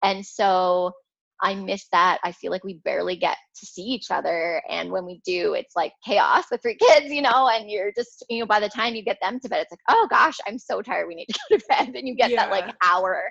[0.04, 0.94] and so
[1.42, 2.20] I miss that.
[2.24, 4.62] I feel like we barely get to see each other.
[4.70, 8.26] And when we do, it's like chaos with three kids, you know, and you're just,
[8.30, 10.58] you know, by the time you get them to bed, it's like, oh gosh, I'm
[10.58, 11.08] so tired.
[11.08, 11.96] We need to go to bed.
[11.96, 12.46] And you get yeah.
[12.46, 13.30] that like hour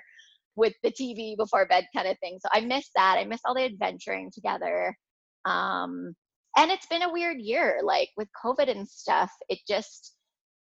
[0.55, 2.39] with the TV before bed kind of thing.
[2.41, 3.17] So I miss that.
[3.17, 4.97] I miss all the adventuring together.
[5.45, 6.15] Um,
[6.57, 9.31] and it's been a weird year, like with COVID and stuff.
[9.49, 10.15] It just,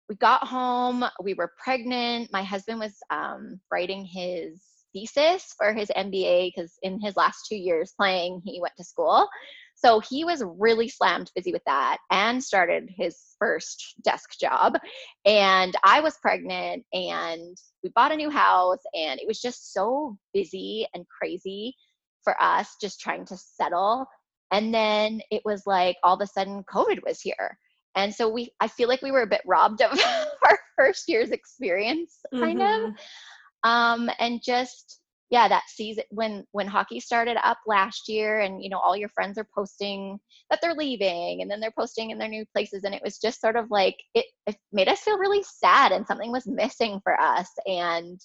[0.08, 2.32] we got home, we were pregnant.
[2.32, 4.62] My husband was um, writing his
[4.94, 9.28] thesis for his MBA because in his last two years playing, he went to school.
[9.84, 14.78] So he was really slammed busy with that and started his first desk job.
[15.26, 20.18] And I was pregnant and we bought a new house and it was just so
[20.34, 21.76] busy and crazy
[22.26, 24.06] for us just trying to settle.
[24.52, 27.58] And then it was like all of a sudden COVID was here.
[27.96, 29.98] And so we I feel like we were a bit robbed of
[30.44, 32.86] our first year's experience kind mm-hmm.
[32.86, 32.94] of.
[33.64, 35.00] Um and just
[35.30, 39.10] yeah that season when when hockey started up last year and you know all your
[39.10, 40.20] friends are posting
[40.50, 43.42] that they're leaving and then they're posting in their new places and it was just
[43.42, 47.20] sort of like it, it made us feel really sad and something was missing for
[47.20, 47.50] us.
[47.66, 48.20] And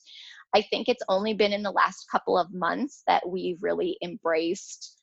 [0.54, 5.00] i think it's only been in the last couple of months that we've really embraced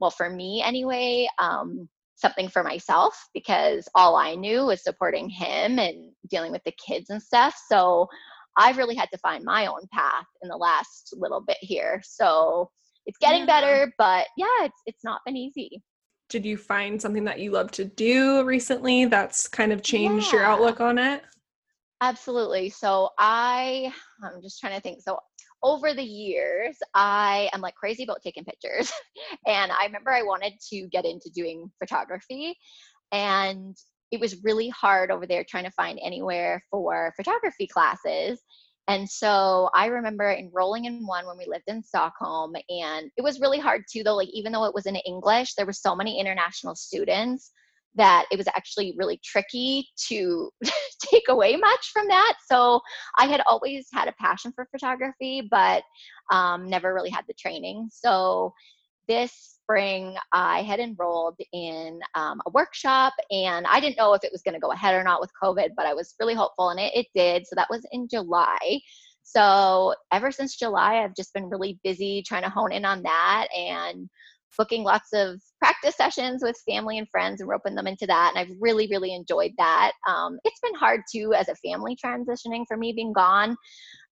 [0.00, 5.78] well for me anyway um, something for myself because all i knew was supporting him
[5.78, 7.56] and dealing with the kids and stuff.
[7.68, 8.08] So
[8.56, 12.00] I've really had to find my own path in the last little bit here.
[12.04, 12.70] So
[13.06, 13.60] it's getting yeah.
[13.60, 15.82] better, but yeah, it's it's not been easy.
[16.30, 20.40] Did you find something that you love to do recently that's kind of changed yeah.
[20.40, 21.22] your outlook on it?
[22.00, 22.70] Absolutely.
[22.70, 23.92] So I
[24.22, 25.02] I'm just trying to think.
[25.02, 25.18] So
[25.62, 28.92] over the years, I am like crazy about taking pictures.
[29.46, 32.56] and I remember I wanted to get into doing photography.
[33.12, 33.76] And
[34.14, 38.40] it was really hard over there trying to find anywhere for photography classes.
[38.86, 42.54] And so I remember enrolling in one when we lived in Stockholm.
[42.68, 45.66] And it was really hard too, though, like even though it was in English, there
[45.66, 47.50] were so many international students
[47.96, 50.50] that it was actually really tricky to
[51.00, 52.34] take away much from that.
[52.48, 52.80] So
[53.18, 55.82] I had always had a passion for photography, but
[56.30, 57.88] um, never really had the training.
[57.90, 58.52] So
[59.08, 64.32] this spring, I had enrolled in um, a workshop and I didn't know if it
[64.32, 66.78] was going to go ahead or not with COVID, but I was really hopeful and
[66.78, 67.46] it, it did.
[67.46, 68.80] So that was in July.
[69.22, 73.48] So ever since July, I've just been really busy trying to hone in on that
[73.56, 74.08] and
[74.56, 78.32] booking lots of practice sessions with family and friends and roping them into that.
[78.34, 79.92] And I've really, really enjoyed that.
[80.08, 83.56] Um, it's been hard too as a family transitioning for me being gone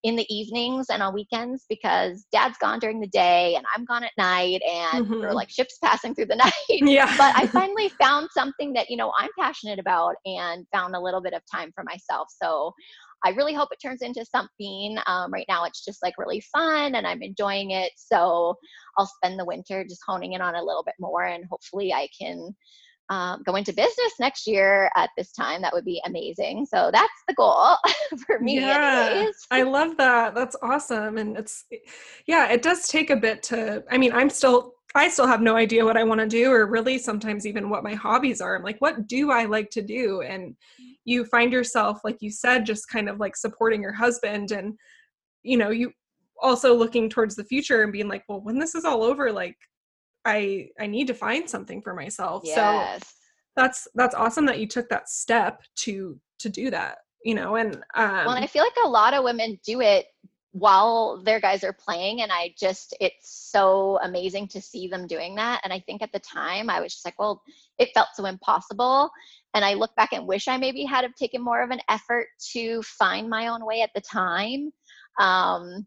[0.03, 4.03] in the evenings and on weekends because dad's gone during the day and I'm gone
[4.03, 5.21] at night and mm-hmm.
[5.21, 6.53] we're like ships passing through the night.
[6.69, 7.07] Yeah.
[7.17, 11.21] but I finally found something that, you know, I'm passionate about and found a little
[11.21, 12.29] bit of time for myself.
[12.43, 12.73] So
[13.25, 14.99] I really hope it turns into something.
[15.07, 17.93] Um, right now, it's just like really fun and I'm enjoying it.
[17.97, 18.57] So
[18.99, 22.09] I'll spend the winter just honing in on a little bit more and hopefully I
[22.21, 22.55] can
[23.11, 25.61] um, go into business next year at this time.
[25.63, 26.67] That would be amazing.
[26.67, 27.77] So that's the goal
[28.27, 28.61] for me.
[28.61, 29.37] Yeah, anyways.
[29.51, 30.35] I love that.
[30.35, 31.19] That's awesome.
[31.19, 31.65] And it's,
[32.27, 35.57] yeah, it does take a bit to, I mean, I'm still, I still have no
[35.57, 38.57] idea what I want to do or really sometimes even what my hobbies are.
[38.57, 40.23] I'm like, what do I like to do?
[40.23, 40.55] And
[41.05, 44.75] you find yourself, like you said, just kind of like supporting your husband and,
[45.43, 45.93] you know, you
[46.41, 49.57] also looking towards the future and being like, well, when this is all over, like,
[50.25, 52.43] I I need to find something for myself.
[52.45, 53.03] Yes.
[53.03, 53.09] So
[53.57, 57.77] that's that's awesome that you took that step to to do that, you know, and
[57.95, 60.07] um Well, and I feel like a lot of women do it
[60.53, 65.35] while their guys are playing and I just it's so amazing to see them doing
[65.37, 67.43] that and I think at the time I was just like, well,
[67.79, 69.11] it felt so impossible
[69.55, 72.27] and I look back and wish I maybe had have taken more of an effort
[72.53, 74.71] to find my own way at the time.
[75.19, 75.87] Um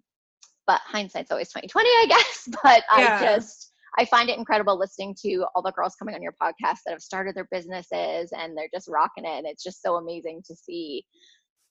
[0.68, 2.50] but hindsight's always 2020, I guess.
[2.64, 3.20] But yeah.
[3.22, 6.80] I just I find it incredible listening to all the girls coming on your podcast
[6.86, 9.38] that have started their businesses and they're just rocking it.
[9.38, 11.06] And it's just so amazing to see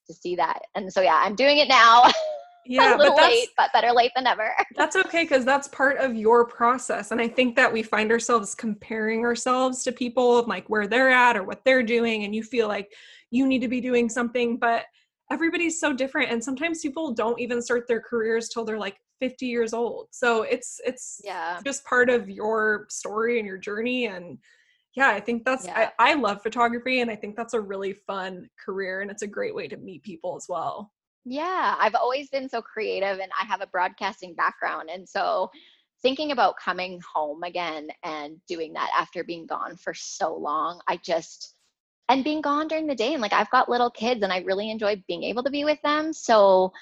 [0.06, 0.60] to see that.
[0.74, 2.04] And so yeah, I'm doing it now.
[2.66, 4.50] Yeah, a little but late, but better late than never.
[4.76, 7.10] that's okay because that's part of your process.
[7.10, 11.10] And I think that we find ourselves comparing ourselves to people of like where they're
[11.10, 12.90] at or what they're doing, and you feel like
[13.30, 14.84] you need to be doing something, but
[15.30, 16.30] everybody's so different.
[16.30, 20.42] And sometimes people don't even start their careers till they're like 50 years old so
[20.42, 24.38] it's it's yeah just part of your story and your journey and
[24.94, 25.90] yeah i think that's yeah.
[25.98, 29.26] I, I love photography and i think that's a really fun career and it's a
[29.26, 30.90] great way to meet people as well
[31.24, 34.90] Yeah, I've always been so creative and I have a broadcasting background.
[34.92, 35.50] And so
[36.02, 40.98] thinking about coming home again and doing that after being gone for so long, I
[40.98, 41.54] just,
[42.10, 43.14] and being gone during the day.
[43.14, 45.80] And like I've got little kids and I really enjoy being able to be with
[45.82, 46.12] them.
[46.12, 46.72] So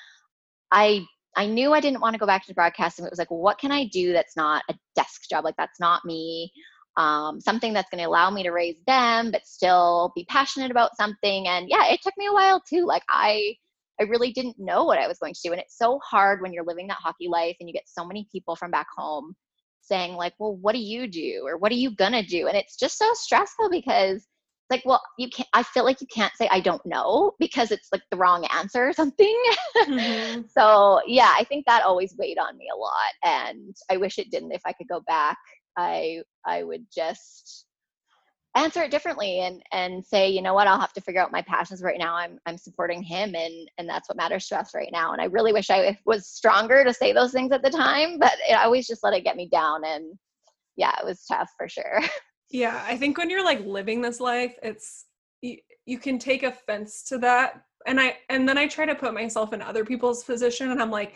[0.72, 1.07] I,
[1.37, 3.05] I knew I didn't want to go back to broadcasting.
[3.05, 5.45] It was like, what can I do that's not a desk job?
[5.45, 6.53] Like that's not me.
[6.99, 10.97] Um, something that's going to allow me to raise them, but still be passionate about
[10.97, 11.49] something.
[11.49, 12.85] And yeah, it took me a while too.
[12.85, 13.55] Like I,
[13.99, 15.53] I really didn't know what I was going to do.
[15.53, 18.28] And it's so hard when you're living that hockey life and you get so many
[18.30, 19.35] people from back home
[19.80, 21.43] saying, like, well, what do you do?
[21.47, 22.47] Or what are you going to do?
[22.47, 24.26] And it's just so stressful because
[24.71, 27.89] like, well, you can't, I feel like you can't say, I don't know because it's
[27.93, 29.43] like the wrong answer or something.
[29.77, 30.43] Mm-hmm.
[30.59, 33.13] so, yeah, I think that always weighed on me a lot.
[33.25, 34.53] And I wish it didn't.
[34.53, 35.39] If I could go back,
[35.77, 37.67] I, I would just,
[38.55, 41.41] answer it differently and and say you know what i'll have to figure out my
[41.43, 44.91] passions right now i'm i'm supporting him and and that's what matters to us right
[44.93, 48.19] now and i really wish i was stronger to say those things at the time
[48.19, 50.05] but it always just let it get me down and
[50.77, 52.01] yeah it was tough for sure
[52.53, 55.07] yeah i think when you're like living this life it's
[55.40, 59.14] you, you can take offense to that and i and then i try to put
[59.14, 61.14] myself in other people's position and i'm like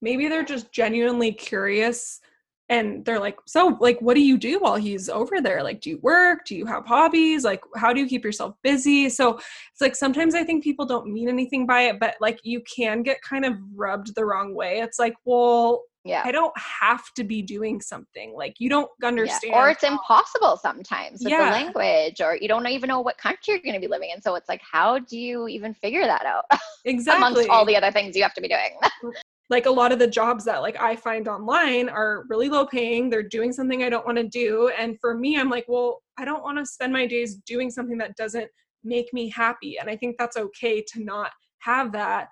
[0.00, 2.20] maybe they're just genuinely curious
[2.68, 5.62] and they're like so like what do you do while he's over there?
[5.62, 6.44] Like do you work?
[6.46, 7.44] Do you have hobbies?
[7.44, 9.08] Like how do you keep yourself busy?
[9.08, 12.62] So it's like sometimes i think people don't mean anything by it but like you
[12.62, 14.78] can get kind of rubbed the wrong way.
[14.80, 16.22] It's like well yeah.
[16.24, 18.32] I don't have to be doing something.
[18.34, 19.58] Like you don't understand yeah.
[19.58, 21.46] or it's impossible sometimes with yeah.
[21.46, 24.22] the language or you don't even know what country you're going to be living in.
[24.22, 26.44] So it's like how do you even figure that out
[26.84, 28.78] exactly amongst all the other things you have to be doing
[29.50, 33.08] like a lot of the jobs that like I find online are really low paying.
[33.08, 34.70] They're doing something I don't want to do.
[34.78, 37.98] And for me, I'm like, well, I don't want to spend my days doing something
[37.98, 38.48] that doesn't
[38.84, 39.78] make me happy.
[39.78, 41.30] And I think that's okay to not
[41.60, 42.28] have that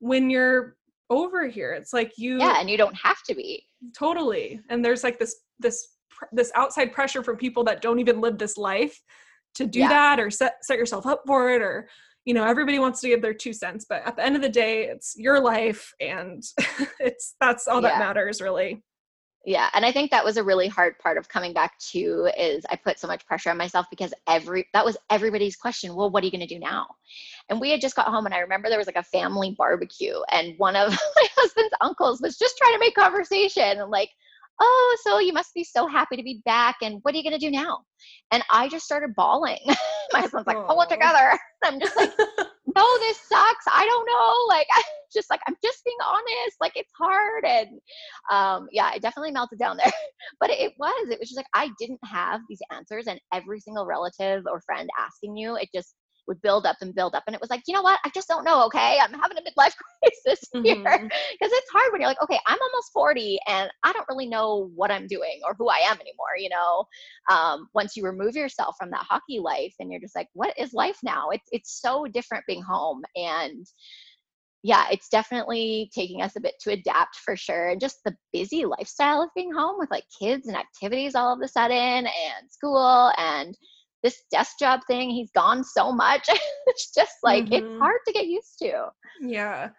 [0.00, 0.76] when you're
[1.08, 1.72] over here.
[1.72, 3.64] It's like you Yeah, and you don't have to be.
[3.96, 4.60] Totally.
[4.68, 5.86] And there's like this this
[6.32, 9.00] this outside pressure from people that don't even live this life
[9.54, 9.88] to do yeah.
[9.88, 11.88] that or set set yourself up for it or
[12.26, 14.48] you know everybody wants to give their two cents but at the end of the
[14.48, 16.42] day it's your life and
[17.00, 17.88] it's that's all yeah.
[17.88, 18.82] that matters really
[19.46, 22.66] yeah and i think that was a really hard part of coming back to is
[22.68, 26.22] i put so much pressure on myself because every that was everybody's question well what
[26.22, 26.86] are you going to do now
[27.48, 30.16] and we had just got home and i remember there was like a family barbecue
[30.32, 34.10] and one of my husband's uncles was just trying to make conversation and like
[34.60, 36.76] oh, so you must be so happy to be back.
[36.82, 37.80] And what are you going to do now?
[38.30, 39.58] And I just started bawling.
[40.12, 41.38] My husband's like, pull it together.
[41.64, 43.64] I'm just like, no, this sucks.
[43.72, 44.54] I don't know.
[44.54, 44.82] Like, I
[45.12, 46.56] just like, I'm just being honest.
[46.60, 47.44] Like, it's hard.
[47.44, 47.68] And
[48.30, 49.92] um, yeah, it definitely melted down there.
[50.40, 53.06] but it was, it was just like, I didn't have these answers.
[53.06, 55.94] And every single relative or friend asking you, it just,
[56.26, 57.24] would build up and build up.
[57.26, 58.00] And it was like, you know what?
[58.04, 58.64] I just don't know.
[58.66, 58.98] Okay.
[59.00, 60.76] I'm having a midlife crisis here.
[60.76, 61.08] Because mm-hmm.
[61.40, 64.90] it's hard when you're like, okay, I'm almost 40 and I don't really know what
[64.90, 66.36] I'm doing or who I am anymore.
[66.38, 66.84] You know,
[67.30, 70.72] um, once you remove yourself from that hockey life and you're just like, what is
[70.72, 71.30] life now?
[71.30, 73.02] It's, it's so different being home.
[73.14, 73.66] And
[74.62, 77.68] yeah, it's definitely taking us a bit to adapt for sure.
[77.68, 81.40] And just the busy lifestyle of being home with like kids and activities all of
[81.40, 83.56] a sudden and school and
[84.06, 86.28] this desk job thing, he's gone so much.
[86.66, 87.54] it's just like mm-hmm.
[87.54, 88.86] it's hard to get used to.
[89.20, 89.70] Yeah.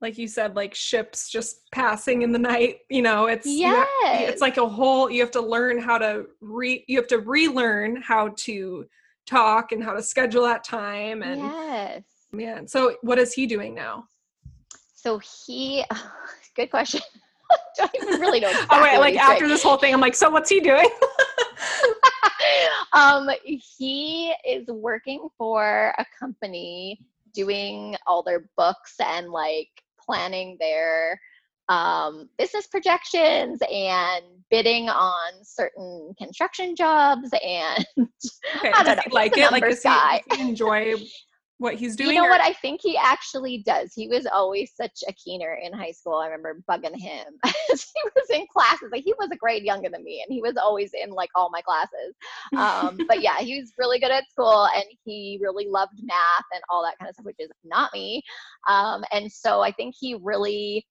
[0.00, 3.86] Like you said, like ships just passing in the night, you know, it's yes.
[4.30, 8.00] it's like a whole you have to learn how to re you have to relearn
[8.00, 8.86] how to
[9.26, 12.02] talk and how to schedule that time and yes.
[12.32, 12.66] man.
[12.66, 14.04] So what is he doing now?
[14.94, 15.84] So he
[16.56, 17.02] good question.
[17.50, 18.48] I don't even really know.
[18.48, 19.50] Exactly oh wait, like after doing.
[19.50, 20.88] this whole thing, I'm like, so what's he doing?
[22.92, 27.00] Um, he is working for a company
[27.34, 29.68] doing all their books and like
[30.04, 31.20] planning their
[31.68, 39.36] um, business projections and bidding on certain construction jobs and okay, I don't know, like
[39.36, 39.50] it?
[39.50, 40.94] Like does he, does he enjoy
[41.58, 42.10] what he's doing?
[42.10, 42.30] You know or?
[42.30, 42.40] what?
[42.40, 43.92] I think he actually does.
[43.94, 46.14] He was always such a keener in high school.
[46.14, 48.90] I remember bugging him as he was in classes.
[48.92, 51.50] Like he was a grade younger than me, and he was always in like all
[51.50, 52.14] my classes.
[52.56, 56.62] Um, but yeah, he was really good at school, and he really loved math and
[56.68, 58.22] all that kind of stuff, which is not me.
[58.68, 60.86] Um, and so I think he really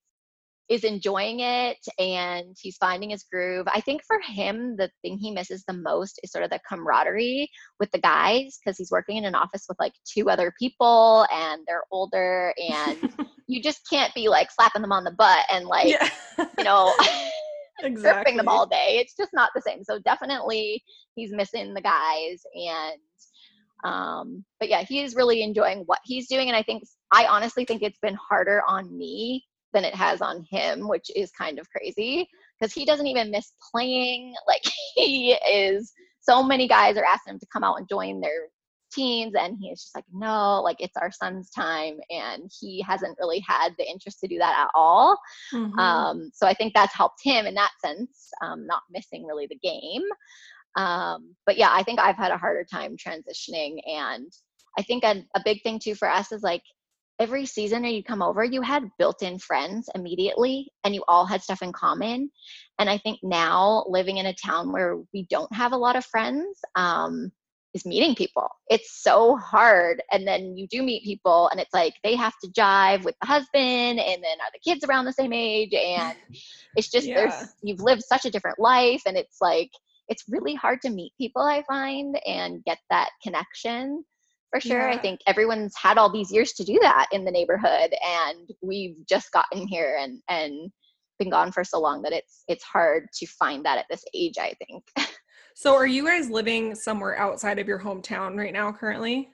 [0.67, 3.67] is enjoying it and he's finding his groove.
[3.71, 7.49] I think for him, the thing he misses the most is sort of the camaraderie
[7.79, 11.61] with the guys because he's working in an office with like two other people and
[11.67, 13.13] they're older and
[13.47, 16.09] you just can't be like slapping them on the butt and like, yeah.
[16.57, 16.91] you know,
[17.83, 18.35] exactly.
[18.35, 18.97] them all day.
[18.99, 19.83] It's just not the same.
[19.83, 20.83] So definitely
[21.15, 26.47] he's missing the guys and Um, but yeah, he is really enjoying what he's doing.
[26.47, 29.45] And I think, I honestly think it's been harder on me
[29.75, 32.27] than it has on him, which is kind of crazy
[32.59, 34.33] because he doesn't even miss playing.
[34.47, 34.63] Like
[34.95, 38.47] he is, so many guys are asking him to come out and join their
[38.93, 43.17] teens and he is just like no like it's our son's time and he hasn't
[43.19, 45.17] really had the interest to do that at all
[45.53, 45.77] mm-hmm.
[45.77, 49.57] um, so i think that's helped him in that sense um, not missing really the
[49.57, 50.03] game
[50.77, 54.31] um, but yeah i think i've had a harder time transitioning and
[54.77, 56.63] i think a, a big thing too for us is like
[57.19, 61.41] every season when you come over you had built-in friends immediately and you all had
[61.41, 62.29] stuff in common
[62.79, 66.05] and i think now living in a town where we don't have a lot of
[66.05, 67.31] friends um,
[67.75, 68.49] is meeting people.
[68.69, 70.01] It's so hard.
[70.11, 73.27] And then you do meet people and it's like they have to jive with the
[73.27, 76.17] husband and then are the kids around the same age and
[76.75, 77.15] it's just yeah.
[77.15, 79.69] there's you've lived such a different life and it's like
[80.07, 84.05] it's really hard to meet people I find and get that connection.
[84.61, 84.89] For sure.
[84.89, 84.95] Yeah.
[84.95, 88.95] I think everyone's had all these years to do that in the neighborhood and we've
[89.07, 90.71] just gotten here and and
[91.19, 94.37] been gone for so long that it's it's hard to find that at this age,
[94.39, 94.83] I think.
[95.57, 99.29] So are you guys living somewhere outside of your hometown right now currently?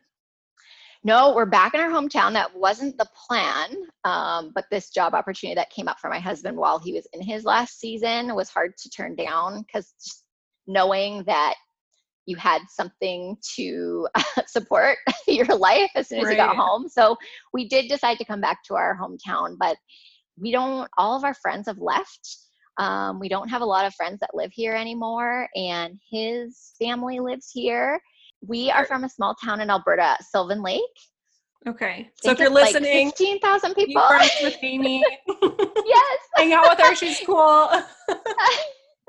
[1.04, 2.34] No, we're back in our hometown.
[2.34, 3.76] That wasn't the plan.
[4.04, 7.24] Um, but this job opportunity that came up for my husband while he was in
[7.24, 9.96] his last season was hard to turn down because
[10.68, 11.56] knowing that
[12.26, 14.08] you had something to
[14.48, 14.98] support
[15.28, 16.32] your life as soon as right.
[16.32, 16.88] you got home.
[16.88, 17.18] So
[17.54, 19.78] we did decide to come back to our hometown, but
[20.38, 22.38] we don't, all of our friends have left.
[22.78, 27.20] Um, we don't have a lot of friends that live here anymore, and his family
[27.20, 28.00] lives here.
[28.48, 30.82] We are from a small town in Alberta, Sylvan Lake.
[31.68, 32.10] Okay.
[32.24, 34.02] So if you're listening, like 15,000 people.
[34.08, 35.04] Friends with Amy.
[35.86, 36.20] yes.
[36.36, 36.96] Hang out with her.
[36.96, 37.70] She's cool.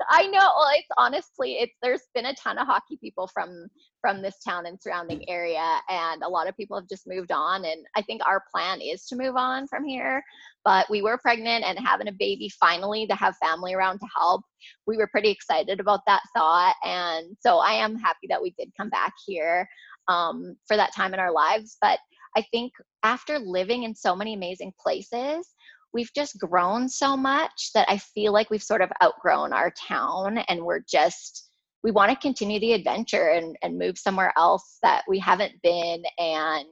[0.09, 0.39] I know.
[0.39, 3.67] Well, it's honestly, it's there's been a ton of hockey people from
[4.01, 7.65] from this town and surrounding area, and a lot of people have just moved on.
[7.65, 10.23] And I think our plan is to move on from here.
[10.65, 14.43] But we were pregnant and having a baby finally to have family around to help.
[14.87, 18.71] We were pretty excited about that thought, and so I am happy that we did
[18.77, 19.67] come back here
[20.07, 21.77] um, for that time in our lives.
[21.81, 21.99] But
[22.35, 22.73] I think
[23.03, 25.52] after living in so many amazing places,
[25.93, 30.39] we've just grown so much that I feel like we've sort of outgrown our town
[30.49, 31.49] and we're just
[31.83, 36.01] we want to continue the adventure and, and move somewhere else that we haven't been
[36.17, 36.65] and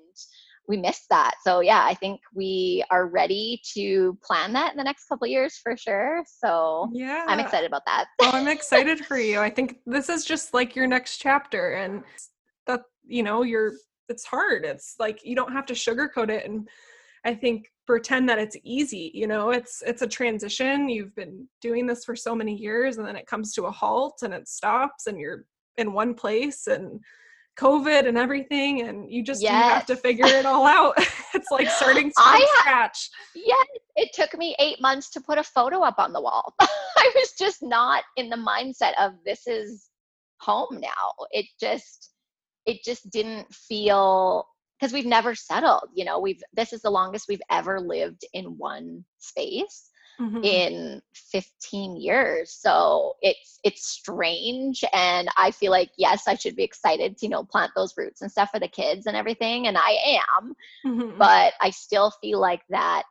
[0.67, 1.33] we missed that.
[1.45, 5.59] So yeah, I think we are ready to plan that in the next couple years
[5.61, 6.23] for sure.
[6.25, 8.05] So yeah, I'm excited about that.
[8.19, 9.41] well, I'm excited for you.
[9.41, 12.03] I think this is just like your next chapter and
[12.67, 13.73] that you know, you're
[14.07, 14.63] it's hard.
[14.63, 16.69] It's like you don't have to sugarcoat it and
[17.25, 21.85] I think pretend that it's easy you know it's it's a transition you've been doing
[21.85, 25.07] this for so many years and then it comes to a halt and it stops
[25.07, 25.45] and you're
[25.77, 26.99] in one place and
[27.59, 29.51] covid and everything and you just yes.
[29.51, 30.95] you have to figure it all out.
[31.33, 33.09] It's like starting from I scratch.
[33.33, 33.65] Yes
[33.95, 36.53] it took me eight months to put a photo up on the wall.
[36.61, 39.89] I was just not in the mindset of this is
[40.39, 41.11] home now.
[41.31, 42.11] It just
[42.65, 44.45] it just didn't feel
[44.81, 48.57] because we've never settled you know we've this is the longest we've ever lived in
[48.57, 50.43] one space mm-hmm.
[50.43, 56.63] in 15 years so it's it's strange and i feel like yes i should be
[56.63, 59.77] excited to you know plant those roots and stuff for the kids and everything and
[59.77, 60.53] i am
[60.85, 61.17] mm-hmm.
[61.17, 63.05] but i still feel like that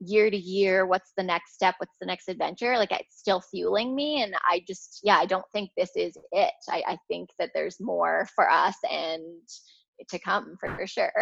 [0.00, 3.94] year to year what's the next step what's the next adventure like it's still fueling
[3.94, 7.50] me and i just yeah i don't think this is it i, I think that
[7.54, 9.22] there's more for us and
[10.08, 11.12] to come for sure.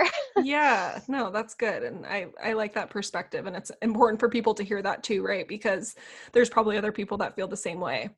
[0.43, 1.83] yeah, no, that's good.
[1.83, 3.47] And I, I like that perspective.
[3.47, 5.47] And it's important for people to hear that too, right?
[5.47, 5.95] Because
[6.33, 8.11] there's probably other people that feel the same way.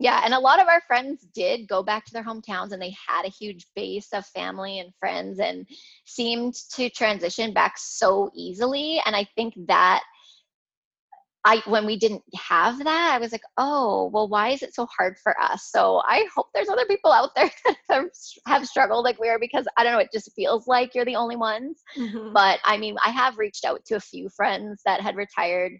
[0.00, 2.94] Yeah, and a lot of our friends did go back to their hometowns and they
[3.08, 5.66] had a huge base of family and friends and
[6.04, 9.02] seemed to transition back so easily.
[9.04, 10.04] And I think that
[11.44, 14.86] I when we didn't have that, I was like, oh, well, why is it so
[14.86, 15.70] hard for us?
[15.70, 17.50] So I hope there's other people out there
[17.88, 18.04] that
[18.46, 21.16] have struggled like we are because I don't know, it just feels like you're the
[21.16, 21.82] only ones.
[21.96, 22.32] Mm-hmm.
[22.32, 25.72] But I mean, I have reached out to a few friends that had retired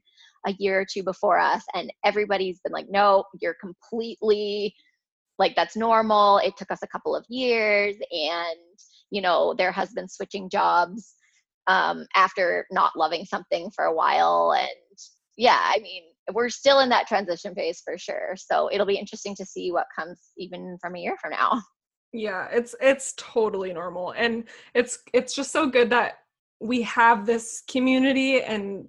[0.46, 4.74] a year or two before us, and everybody's been like, no, you're completely
[5.38, 6.38] like that's normal.
[6.38, 8.58] It took us a couple of years, and
[9.10, 11.14] you know, their husbands switching jobs
[11.66, 14.68] um, after not loving something for a while and
[15.38, 16.02] yeah, I mean,
[16.34, 18.34] we're still in that transition phase for sure.
[18.36, 21.62] So it'll be interesting to see what comes even from a year from now.
[22.12, 26.20] Yeah, it's it's totally normal and it's it's just so good that
[26.58, 28.88] we have this community and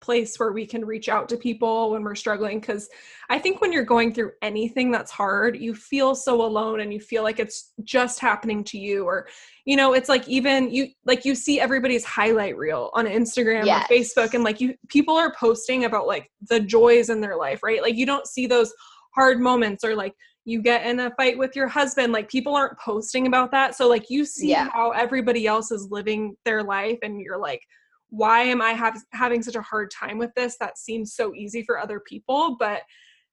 [0.00, 2.88] place where we can reach out to people when we're struggling because
[3.28, 7.00] i think when you're going through anything that's hard you feel so alone and you
[7.00, 9.28] feel like it's just happening to you or
[9.66, 13.86] you know it's like even you like you see everybody's highlight reel on instagram yes.
[13.90, 17.62] or facebook and like you people are posting about like the joys in their life
[17.62, 18.72] right like you don't see those
[19.14, 22.78] hard moments or like you get in a fight with your husband like people aren't
[22.78, 24.68] posting about that so like you see yeah.
[24.72, 27.62] how everybody else is living their life and you're like
[28.10, 31.62] why am i have, having such a hard time with this that seems so easy
[31.62, 32.82] for other people but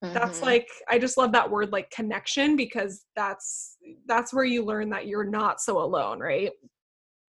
[0.03, 0.13] mm-hmm.
[0.13, 4.89] that's like i just love that word like connection because that's that's where you learn
[4.89, 6.51] that you're not so alone right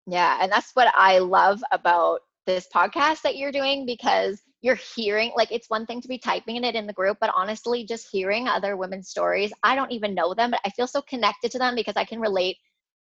[0.06, 5.32] yeah and that's what i love about this podcast that you're doing because you're hearing
[5.36, 8.48] like it's one thing to be typing it in the group but honestly just hearing
[8.48, 11.76] other women's stories i don't even know them but i feel so connected to them
[11.76, 12.58] because i can relate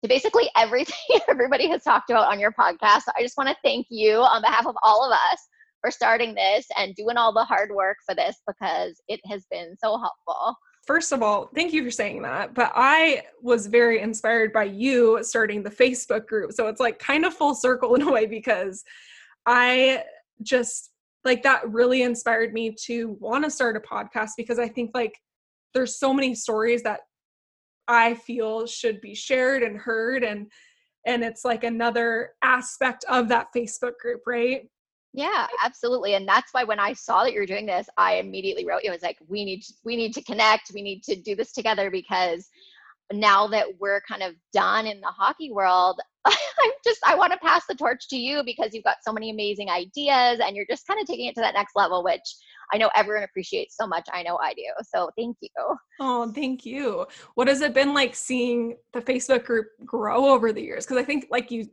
[0.02, 0.94] to basically everything
[1.28, 4.42] everybody has talked about on your podcast so i just want to thank you on
[4.42, 5.48] behalf of all of us
[5.80, 9.76] for starting this and doing all the hard work for this because it has been
[9.82, 10.56] so helpful
[10.88, 12.54] first of all, thank you for saying that.
[12.54, 16.52] But I was very inspired by you starting the Facebook group.
[16.52, 18.82] So it's like kind of full circle in a way because
[19.44, 20.04] I
[20.42, 20.90] just
[21.24, 25.14] like that really inspired me to want to start a podcast because I think like
[25.74, 27.00] there's so many stories that
[27.88, 30.50] I feel should be shared and heard and
[31.06, 34.68] and it's like another aspect of that Facebook group, right?
[35.14, 36.14] Yeah, absolutely.
[36.14, 38.90] And that's why when I saw that you were doing this, I immediately wrote it
[38.90, 42.48] was like we need we need to connect, we need to do this together because
[43.12, 47.38] now that we're kind of done in the hockey world, I'm just I want to
[47.38, 50.86] pass the torch to you because you've got so many amazing ideas and you're just
[50.86, 52.34] kind of taking it to that next level, which
[52.72, 54.06] I know everyone appreciates so much.
[54.12, 54.64] I know I do.
[54.94, 55.50] So thank you.
[56.00, 57.06] Oh, thank you.
[57.34, 60.84] What has it been like seeing the Facebook group grow over the years?
[60.84, 61.68] Because I think like you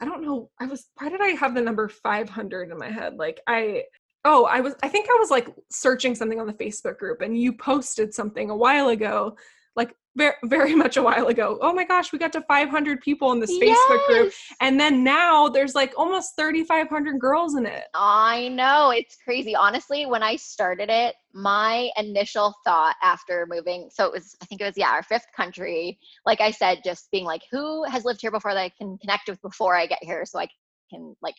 [0.00, 0.50] I don't know.
[0.60, 3.16] I was why did I have the number 500 in my head?
[3.16, 3.84] Like I
[4.24, 7.38] oh, I was I think I was like searching something on the Facebook group and
[7.38, 9.36] you posted something a while ago
[9.76, 11.58] like very, very much a while ago.
[11.60, 13.76] Oh my gosh, we got to 500 people in this yes.
[13.76, 14.32] Facebook group.
[14.60, 17.84] And then now there's like almost 3,500 girls in it.
[17.94, 18.90] I know.
[18.90, 19.54] It's crazy.
[19.56, 24.60] Honestly, when I started it, my initial thought after moving, so it was, I think
[24.60, 25.98] it was, yeah, our fifth country.
[26.24, 29.28] Like I said, just being like, who has lived here before that I can connect
[29.28, 30.48] with before I get here so I
[30.90, 31.36] can like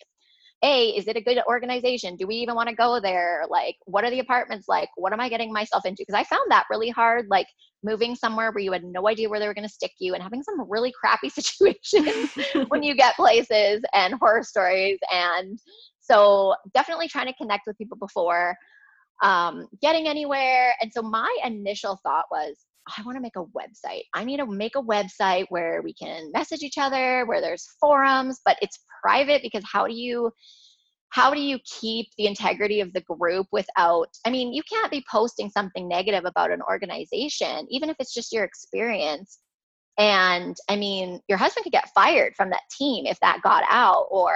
[0.63, 2.15] a is it a good organization?
[2.15, 3.43] Do we even want to go there?
[3.49, 4.89] Like what are the apartments like?
[4.95, 6.03] What am i getting myself into?
[6.05, 7.47] Because i found that really hard like
[7.83, 10.23] moving somewhere where you had no idea where they were going to stick you and
[10.23, 12.31] having some really crappy situations
[12.69, 15.59] when you get places and horror stories and
[15.99, 18.55] so definitely trying to connect with people before
[19.21, 20.73] um, getting anywhere.
[20.81, 22.57] And so my initial thought was
[22.87, 24.03] I want to make a website.
[24.13, 28.39] I need to make a website where we can message each other, where there's forums,
[28.45, 30.31] but it's private because how do you
[31.09, 35.05] how do you keep the integrity of the group without I mean, you can't be
[35.09, 39.39] posting something negative about an organization even if it's just your experience.
[39.97, 44.07] And I mean, your husband could get fired from that team if that got out
[44.11, 44.35] or,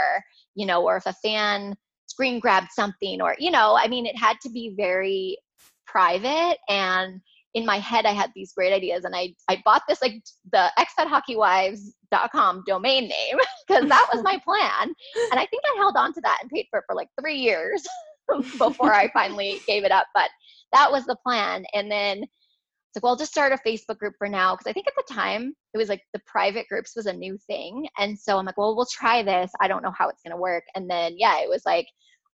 [0.56, 1.76] you know, or if a fan
[2.08, 5.38] screen grabbed something or, you know, I mean, it had to be very
[5.86, 7.20] private and
[7.54, 10.22] in my head I had these great ideas and I I bought this like
[10.52, 13.38] the expathockeywives.com domain name
[13.68, 14.94] because that was my plan.
[15.32, 17.36] And I think I held on to that and paid for it for like 3
[17.36, 17.86] years
[18.58, 20.30] before I finally gave it up, but
[20.74, 21.66] that was the plan.
[21.74, 22.24] And then
[22.90, 24.94] it's like, well, I'll just start a Facebook group for now because I think at
[24.96, 27.88] the time it was like the private groups was a new thing.
[28.00, 29.52] And so I'm like, well, we'll try this.
[29.62, 30.64] I don't know how it's going to work.
[30.76, 31.88] And then yeah, it was like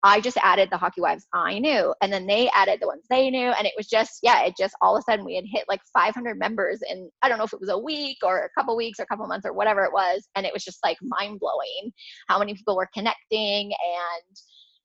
[0.05, 3.29] I just added the hockey wives I knew, and then they added the ones they
[3.29, 5.63] knew, and it was just yeah, it just all of a sudden we had hit
[5.69, 8.75] like 500 members in I don't know if it was a week or a couple
[8.75, 11.39] weeks or a couple months or whatever it was, and it was just like mind
[11.39, 11.93] blowing
[12.27, 14.37] how many people were connecting, and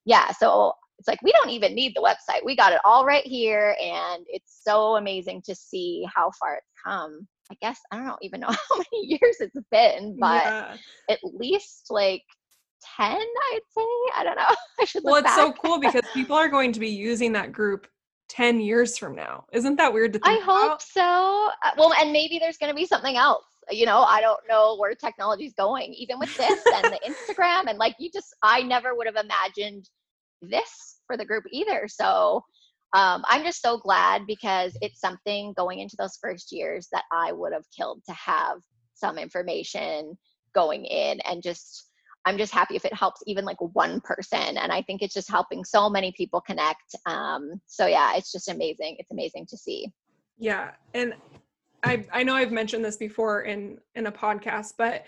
[0.05, 3.27] yeah, so it's like we don't even need the website, we got it all right
[3.27, 7.27] here, and it's so amazing to see how far it's come.
[7.51, 10.77] I guess I don't know even know how many years it's been, but yeah.
[11.11, 12.23] at least like
[12.97, 13.83] 10 i'd say?
[14.17, 14.55] I don't know.
[14.81, 15.37] I should well it's back.
[15.37, 17.87] so cool because people are going to be using that group
[18.29, 19.47] 10 years from now.
[19.53, 20.83] Isn't that weird to think i hope about?
[20.83, 21.51] so.
[21.65, 23.45] Uh, well and maybe there's going to be something else.
[23.71, 27.69] You know i don't know where technology is going even with this and the instagram
[27.69, 29.89] and like you just i never would have imagined
[30.41, 31.87] this for the group either.
[31.89, 32.45] So
[32.95, 37.31] um, i'm just so glad because it's something going into those first years that i
[37.33, 38.59] would have killed to have
[38.95, 40.17] some information
[40.55, 41.88] going in and just
[42.25, 44.59] I'm just happy if it helps even like one person.
[44.59, 46.95] And I think it's just helping so many people connect.
[47.07, 48.97] Um, so yeah, it's just amazing.
[48.99, 49.91] It's amazing to see.
[50.39, 50.73] Yeah.
[50.95, 51.15] And
[51.83, 55.07] I, I know I've mentioned this before in, in a podcast, but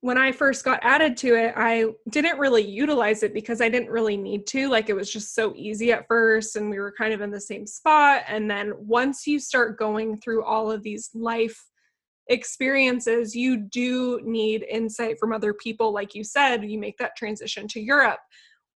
[0.00, 3.90] when I first got added to it, I didn't really utilize it because I didn't
[3.90, 4.68] really need to.
[4.68, 7.40] Like it was just so easy at first, and we were kind of in the
[7.40, 8.22] same spot.
[8.28, 11.60] And then once you start going through all of these life
[12.28, 15.92] experiences, you do need insight from other people.
[15.92, 18.18] Like you said, you make that transition to Europe.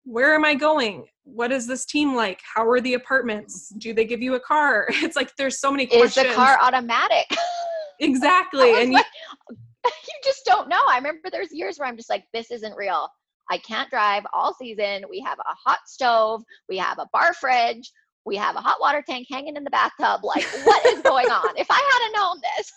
[0.03, 1.05] Where am I going?
[1.23, 2.39] What is this team like?
[2.55, 3.69] How are the apartments?
[3.77, 4.87] Do they give you a car?
[4.91, 6.17] It's like there's so many questions.
[6.17, 7.25] Is the car automatic?
[7.99, 8.81] exactly.
[8.81, 9.05] And like,
[9.49, 10.81] you, you just don't know.
[10.87, 13.09] I remember there's years where I'm just like, this isn't real.
[13.49, 15.03] I can't drive all season.
[15.09, 16.43] We have a hot stove.
[16.67, 17.91] We have a bar fridge.
[18.25, 20.23] We have a hot water tank hanging in the bathtub.
[20.23, 21.55] Like, what is going on?
[21.55, 22.73] If I hadn't known this,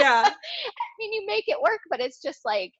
[0.00, 0.24] yeah.
[0.28, 2.72] I mean, you make it work, but it's just like,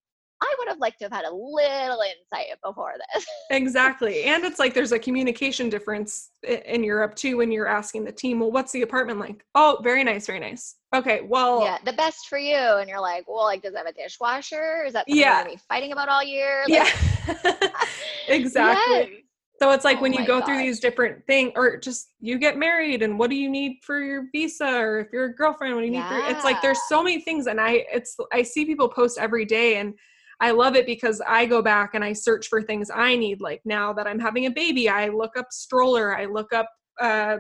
[0.42, 3.24] I would have liked to have had a little insight before this.
[3.50, 4.24] exactly.
[4.34, 8.40] And it's like there's a communication difference in Europe too when you're asking the team,
[8.40, 9.44] well, what's the apartment like?
[9.54, 10.76] Oh, very nice, very nice.
[10.94, 11.62] Okay, well.
[11.62, 12.56] Yeah, the best for you.
[12.56, 14.84] And you're like, well, like, does it have a dishwasher?
[14.86, 15.38] Is that something yeah.
[15.38, 16.64] we're going to be fighting about all year?
[16.68, 16.94] Like,
[17.26, 17.68] yeah.
[18.28, 19.23] exactly.
[19.60, 20.48] So it's like oh when you go gosh.
[20.48, 24.01] through these different things, or just you get married, and what do you need for
[24.01, 26.16] your visa, or if you're a girlfriend, what do you yeah.
[26.16, 26.31] need for?
[26.31, 29.76] It's like there's so many things, and I it's I see people post every day,
[29.76, 29.94] and
[30.40, 33.40] I love it because I go back and I search for things I need.
[33.40, 36.68] Like now that I'm having a baby, I look up stroller, I look up
[37.01, 37.39] uh,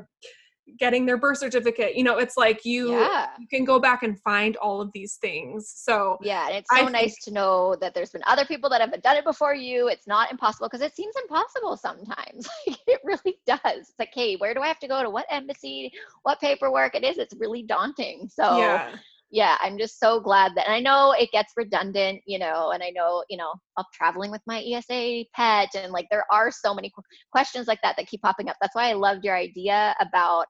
[0.78, 1.96] getting their birth certificate.
[1.96, 3.28] You know, it's like you yeah.
[3.38, 5.72] you can go back and find all of these things.
[5.74, 8.70] So yeah, and it's so I nice think, to know that there's been other people
[8.70, 9.88] that have done it before you.
[9.88, 12.48] It's not impossible because it seems impossible sometimes.
[12.66, 13.60] it really does.
[13.64, 15.92] It's like, hey, where do I have to go to what embassy?
[16.22, 16.94] What paperwork?
[16.94, 17.18] It is.
[17.18, 18.28] It's really daunting.
[18.32, 18.96] So yeah
[19.34, 22.84] yeah, I'm just so glad that and I know it gets redundant, you know, and
[22.84, 26.72] I know, you know, I'm traveling with my ESA pet and like there are so
[26.72, 26.92] many
[27.32, 28.54] questions like that that keep popping up.
[28.60, 30.46] That's why I loved your idea about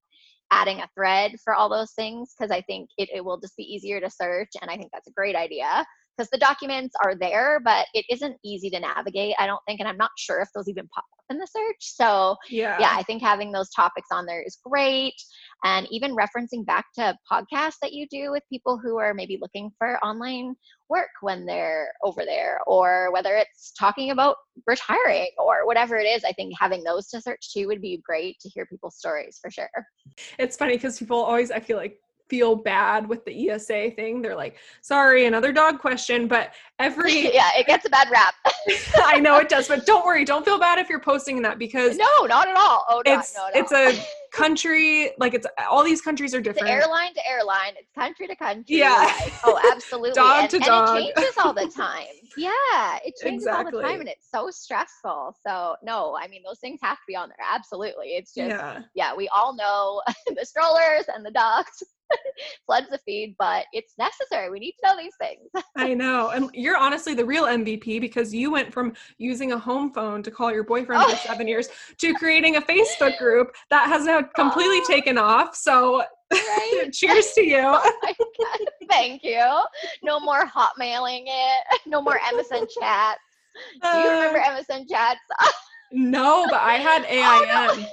[0.50, 3.62] adding a thread for all those things because I think it, it will just be
[3.62, 5.86] easier to search and I think that's a great idea
[6.16, 9.80] because the documents are there, but it isn't easy to navigate, I don't think.
[9.80, 11.78] And I'm not sure if those even pop up in the search.
[11.80, 15.14] So, yeah, yeah I think having those topics on there is great.
[15.64, 19.70] And even referencing back to podcasts that you do with people who are maybe looking
[19.78, 20.54] for online
[20.88, 24.36] work when they're over there, or whether it's talking about
[24.66, 28.38] retiring or whatever it is, I think having those to search too would be great
[28.40, 29.70] to hear people's stories for sure.
[30.38, 34.22] It's funny because people always, I feel like, feel bad with the ESA thing.
[34.22, 38.34] They're like, sorry, another dog question, but every Yeah, it gets a bad rap.
[38.96, 41.96] I know it does, but don't worry, don't feel bad if you're posting that because
[41.96, 42.84] No, not at all.
[42.88, 43.48] Oh no, it's no.
[43.54, 46.68] it's a country like it's all these countries are different.
[46.68, 48.78] It's airline to airline, it's country to country.
[48.78, 49.12] Yeah.
[49.20, 50.12] Like, oh, absolutely.
[50.12, 50.98] dog and, to and dog.
[50.98, 52.06] it changes all the time.
[52.36, 53.76] Yeah, it changes exactly.
[53.76, 55.36] all the time and it's so stressful.
[55.46, 57.46] So no, I mean those things have to be on there.
[57.52, 58.08] Absolutely.
[58.08, 60.02] It's just yeah, yeah we all know
[60.34, 61.82] the strollers and the dogs
[62.66, 64.50] floods the feed, but it's necessary.
[64.50, 65.48] We need to know these things.
[65.76, 66.30] I know.
[66.30, 70.30] And you're honestly the real MVP because you went from using a home phone to
[70.30, 71.10] call your boyfriend oh.
[71.10, 71.68] for seven years
[71.98, 74.86] to creating a Facebook group that has now completely oh.
[74.86, 75.54] taken off.
[75.56, 76.90] So right?
[76.92, 77.62] cheers to you.
[77.64, 78.14] Oh
[78.90, 79.44] Thank you.
[80.02, 81.80] No more hotmailing it.
[81.86, 83.20] No more MSN chats.
[83.82, 85.20] Do you remember uh, MSN chats?
[85.92, 87.24] no, but I had AIM.
[87.24, 87.86] Oh, no.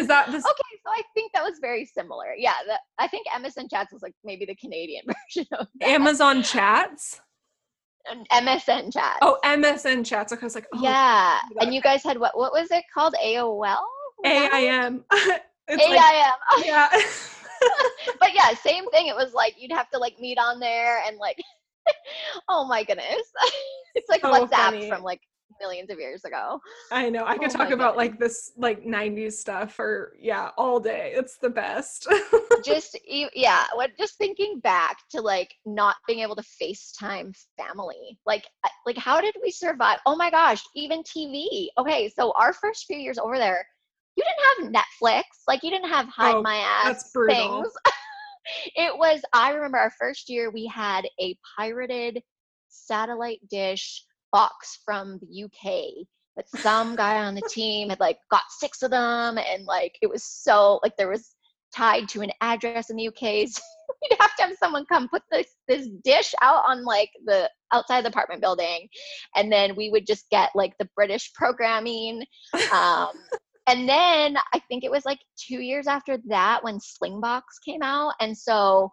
[0.00, 0.44] Is that this?
[0.44, 2.34] Okay, so I think that was very similar.
[2.36, 5.04] Yeah, the, I think MSN Chats was like maybe the Canadian
[5.36, 5.88] version of that.
[5.88, 7.20] Amazon Chats.
[8.32, 9.18] MSN Chats.
[9.22, 10.32] Oh, MSN Chats.
[10.32, 11.38] Okay, I was like, oh, yeah.
[11.60, 12.36] And you guys had what?
[12.36, 13.14] What was it called?
[13.24, 13.78] AOL.
[14.24, 14.50] AIM.
[14.52, 15.04] AIM.
[15.12, 15.42] Like,
[16.64, 16.88] yeah.
[18.20, 19.06] but yeah, same thing.
[19.06, 21.36] It was like you'd have to like meet on there and like,
[22.48, 23.22] oh my goodness,
[23.94, 24.88] it's like so WhatsApp funny.
[24.88, 25.20] from like
[25.62, 26.60] millions of years ago.
[26.90, 27.24] I know.
[27.24, 31.12] I could oh talk about like this like 90s stuff or yeah, all day.
[31.14, 32.06] It's the best.
[32.64, 38.18] just yeah, what just thinking back to like not being able to FaceTime family.
[38.26, 38.44] Like
[38.86, 39.98] like how did we survive?
[40.04, 41.68] Oh my gosh, even TV.
[41.78, 43.64] Okay, so our first few years over there,
[44.16, 45.22] you didn't have Netflix.
[45.46, 47.68] Like you didn't have hide oh, my ass things.
[48.76, 52.22] it was I remember our first year we had a pirated
[52.68, 58.42] satellite dish box from the UK but some guy on the team had like got
[58.48, 61.34] six of them and like it was so like there was
[61.74, 63.48] tied to an address in the UK.
[63.92, 67.48] So we'd have to have someone come put this this dish out on like the
[67.72, 68.88] outside the apartment building
[69.36, 72.24] and then we would just get like the British programming.
[72.72, 73.10] Um
[73.68, 78.14] and then I think it was like two years after that when Slingbox came out.
[78.18, 78.90] And so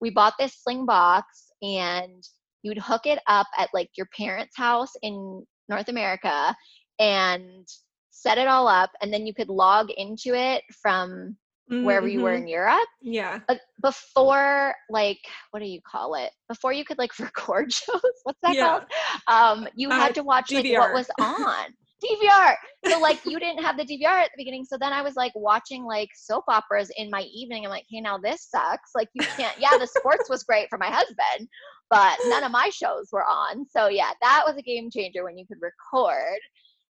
[0.00, 1.22] we bought this Slingbox
[1.62, 2.22] and
[2.62, 6.54] you'd hook it up at like your parents' house in North America
[6.98, 7.66] and
[8.10, 11.36] set it all up and then you could log into it from
[11.68, 12.38] wherever you were Mhm.
[12.42, 12.88] in Europe.
[13.00, 13.40] Yeah.
[13.48, 15.20] Uh, before like
[15.52, 16.30] what do you call it?
[16.48, 18.00] Before you could like record shows.
[18.24, 18.80] What's that Yeah.
[18.80, 18.82] called?
[19.28, 21.74] Um, you Uh, had to watch like what was on.
[22.04, 22.54] DVR.
[22.86, 24.64] So like you didn't have the DVR at the beginning.
[24.64, 27.64] So then I was like watching like soap operas in my evening.
[27.64, 28.90] I'm like, hey, now this sucks.
[28.94, 29.58] Like you can't.
[29.58, 31.48] Yeah, the sports was great for my husband,
[31.90, 33.66] but none of my shows were on.
[33.68, 36.40] So yeah, that was a game changer when you could record.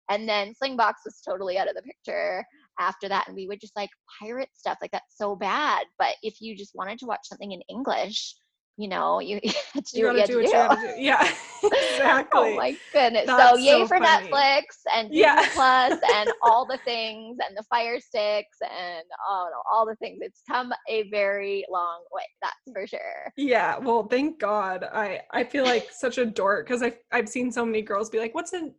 [0.08, 2.44] And then Slingbox was totally out of the picture
[2.78, 3.28] after that.
[3.28, 4.78] And we would just like pirate stuff.
[4.80, 5.84] Like that's so bad.
[5.98, 8.34] But if you just wanted to watch something in English,
[8.80, 9.38] you know, you
[9.74, 10.88] had to do You what you had do to do.
[10.88, 10.94] you.
[10.98, 11.30] Yeah.
[11.62, 12.40] Oh exactly.
[12.40, 13.26] Oh my goodness.
[13.26, 14.30] so That's yay so for funny.
[14.30, 14.62] Netflix
[14.94, 15.46] and Disney Yeah.
[15.52, 20.20] Plus and all the things and the fire sticks and oh no, all the things.
[20.22, 23.30] It's come a very long way, that's for sure.
[23.36, 24.84] Yeah, well, thank God.
[24.90, 28.18] I I feel like such a dork because I I've seen so many girls be
[28.18, 28.72] like, "What's in,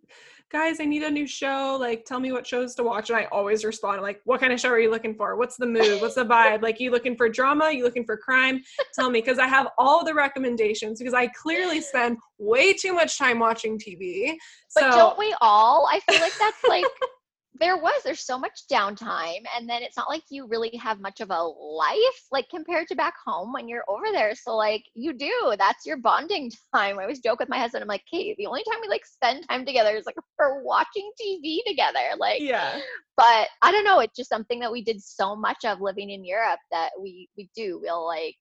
[0.52, 0.80] guys?
[0.80, 1.78] I need a new show.
[1.80, 4.60] Like, tell me what shows to watch." And I always respond like, "What kind of
[4.60, 5.36] show are you looking for?
[5.38, 6.02] What's the mood?
[6.02, 6.61] What's the vibe?
[6.61, 7.72] Like, you looking for drama?
[7.72, 8.61] You looking for crime?
[8.94, 13.18] Tell me because I have all the recommendations because I clearly spend way too much
[13.18, 14.36] time watching TV.
[14.76, 15.88] But so don't we all?
[15.90, 16.86] I feel like that's like
[17.60, 21.19] there was there's so much downtime and then it's not like you really have much
[21.19, 24.34] of a life like compared to back home when you're over there.
[24.36, 26.98] So like you do that's your bonding time.
[26.98, 29.48] I always joke with my husband i'm like kate the only time we like spend
[29.49, 32.80] time together is like for watching tv together like yeah,
[33.18, 36.23] but i don't know it's just something that we did so much of living in
[36.23, 38.36] europe that we we do we'll like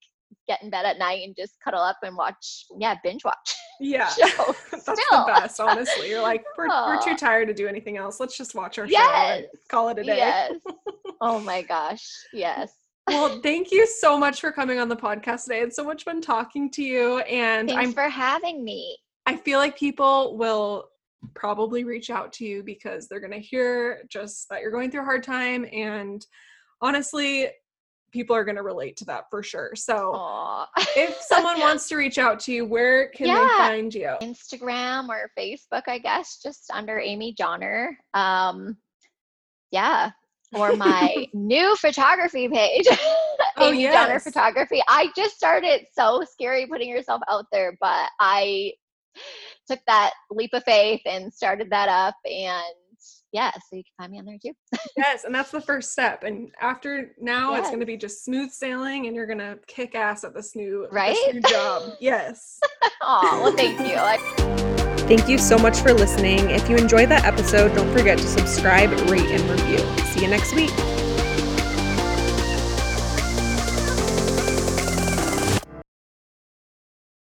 [0.48, 4.10] get in bed at night and just cuddle up and watch yeah binge watch yeah.
[4.18, 5.24] That's still.
[5.24, 6.10] the best, honestly.
[6.10, 8.20] You're like, we're, we're too tired to do anything else.
[8.20, 9.38] Let's just watch our show Yes.
[9.38, 10.16] and call it a day.
[10.16, 10.52] yes
[11.22, 12.72] oh my gosh yes
[13.06, 15.60] Well, thank you so much for coming on the podcast today.
[15.60, 17.20] It's so much fun talking to you.
[17.20, 18.96] And thanks I'm for having me
[19.26, 20.88] I feel like people will
[21.34, 25.04] probably reach out to you because they're gonna hear just that you're going through a
[25.04, 25.66] hard time.
[25.72, 26.24] And
[26.82, 27.48] honestly,
[28.12, 29.72] people are gonna relate to that for sure.
[29.74, 30.66] So
[30.96, 34.16] if someone wants to reach out to you, where can they find you?
[34.22, 37.92] Instagram or Facebook, I guess, just under Amy Johner.
[38.14, 38.76] Um,
[39.70, 40.10] yeah,
[40.54, 42.86] or my new photography page,
[43.56, 44.22] Oh, Amy Johner.
[44.22, 44.82] Photography.
[44.88, 45.86] I just started.
[45.92, 48.72] So scary putting yourself out there, but I
[49.68, 52.14] took that leap of faith and started that up.
[52.24, 52.64] And
[53.32, 54.52] yeah, so you can find me on there too.
[54.96, 56.24] Yes, and that's the first step.
[56.24, 59.94] And after now, it's going to be just smooth sailing, and you're going to kick
[59.94, 61.16] ass at this new, this Right?
[61.34, 61.92] new job.
[62.00, 62.58] Yes.
[63.02, 63.94] Oh, well, thank you.
[63.96, 64.66] I-
[65.10, 66.50] Thank you so much for listening.
[66.50, 69.78] If you enjoyed that episode, don't forget to subscribe, rate, and review.
[70.06, 70.70] See you next week.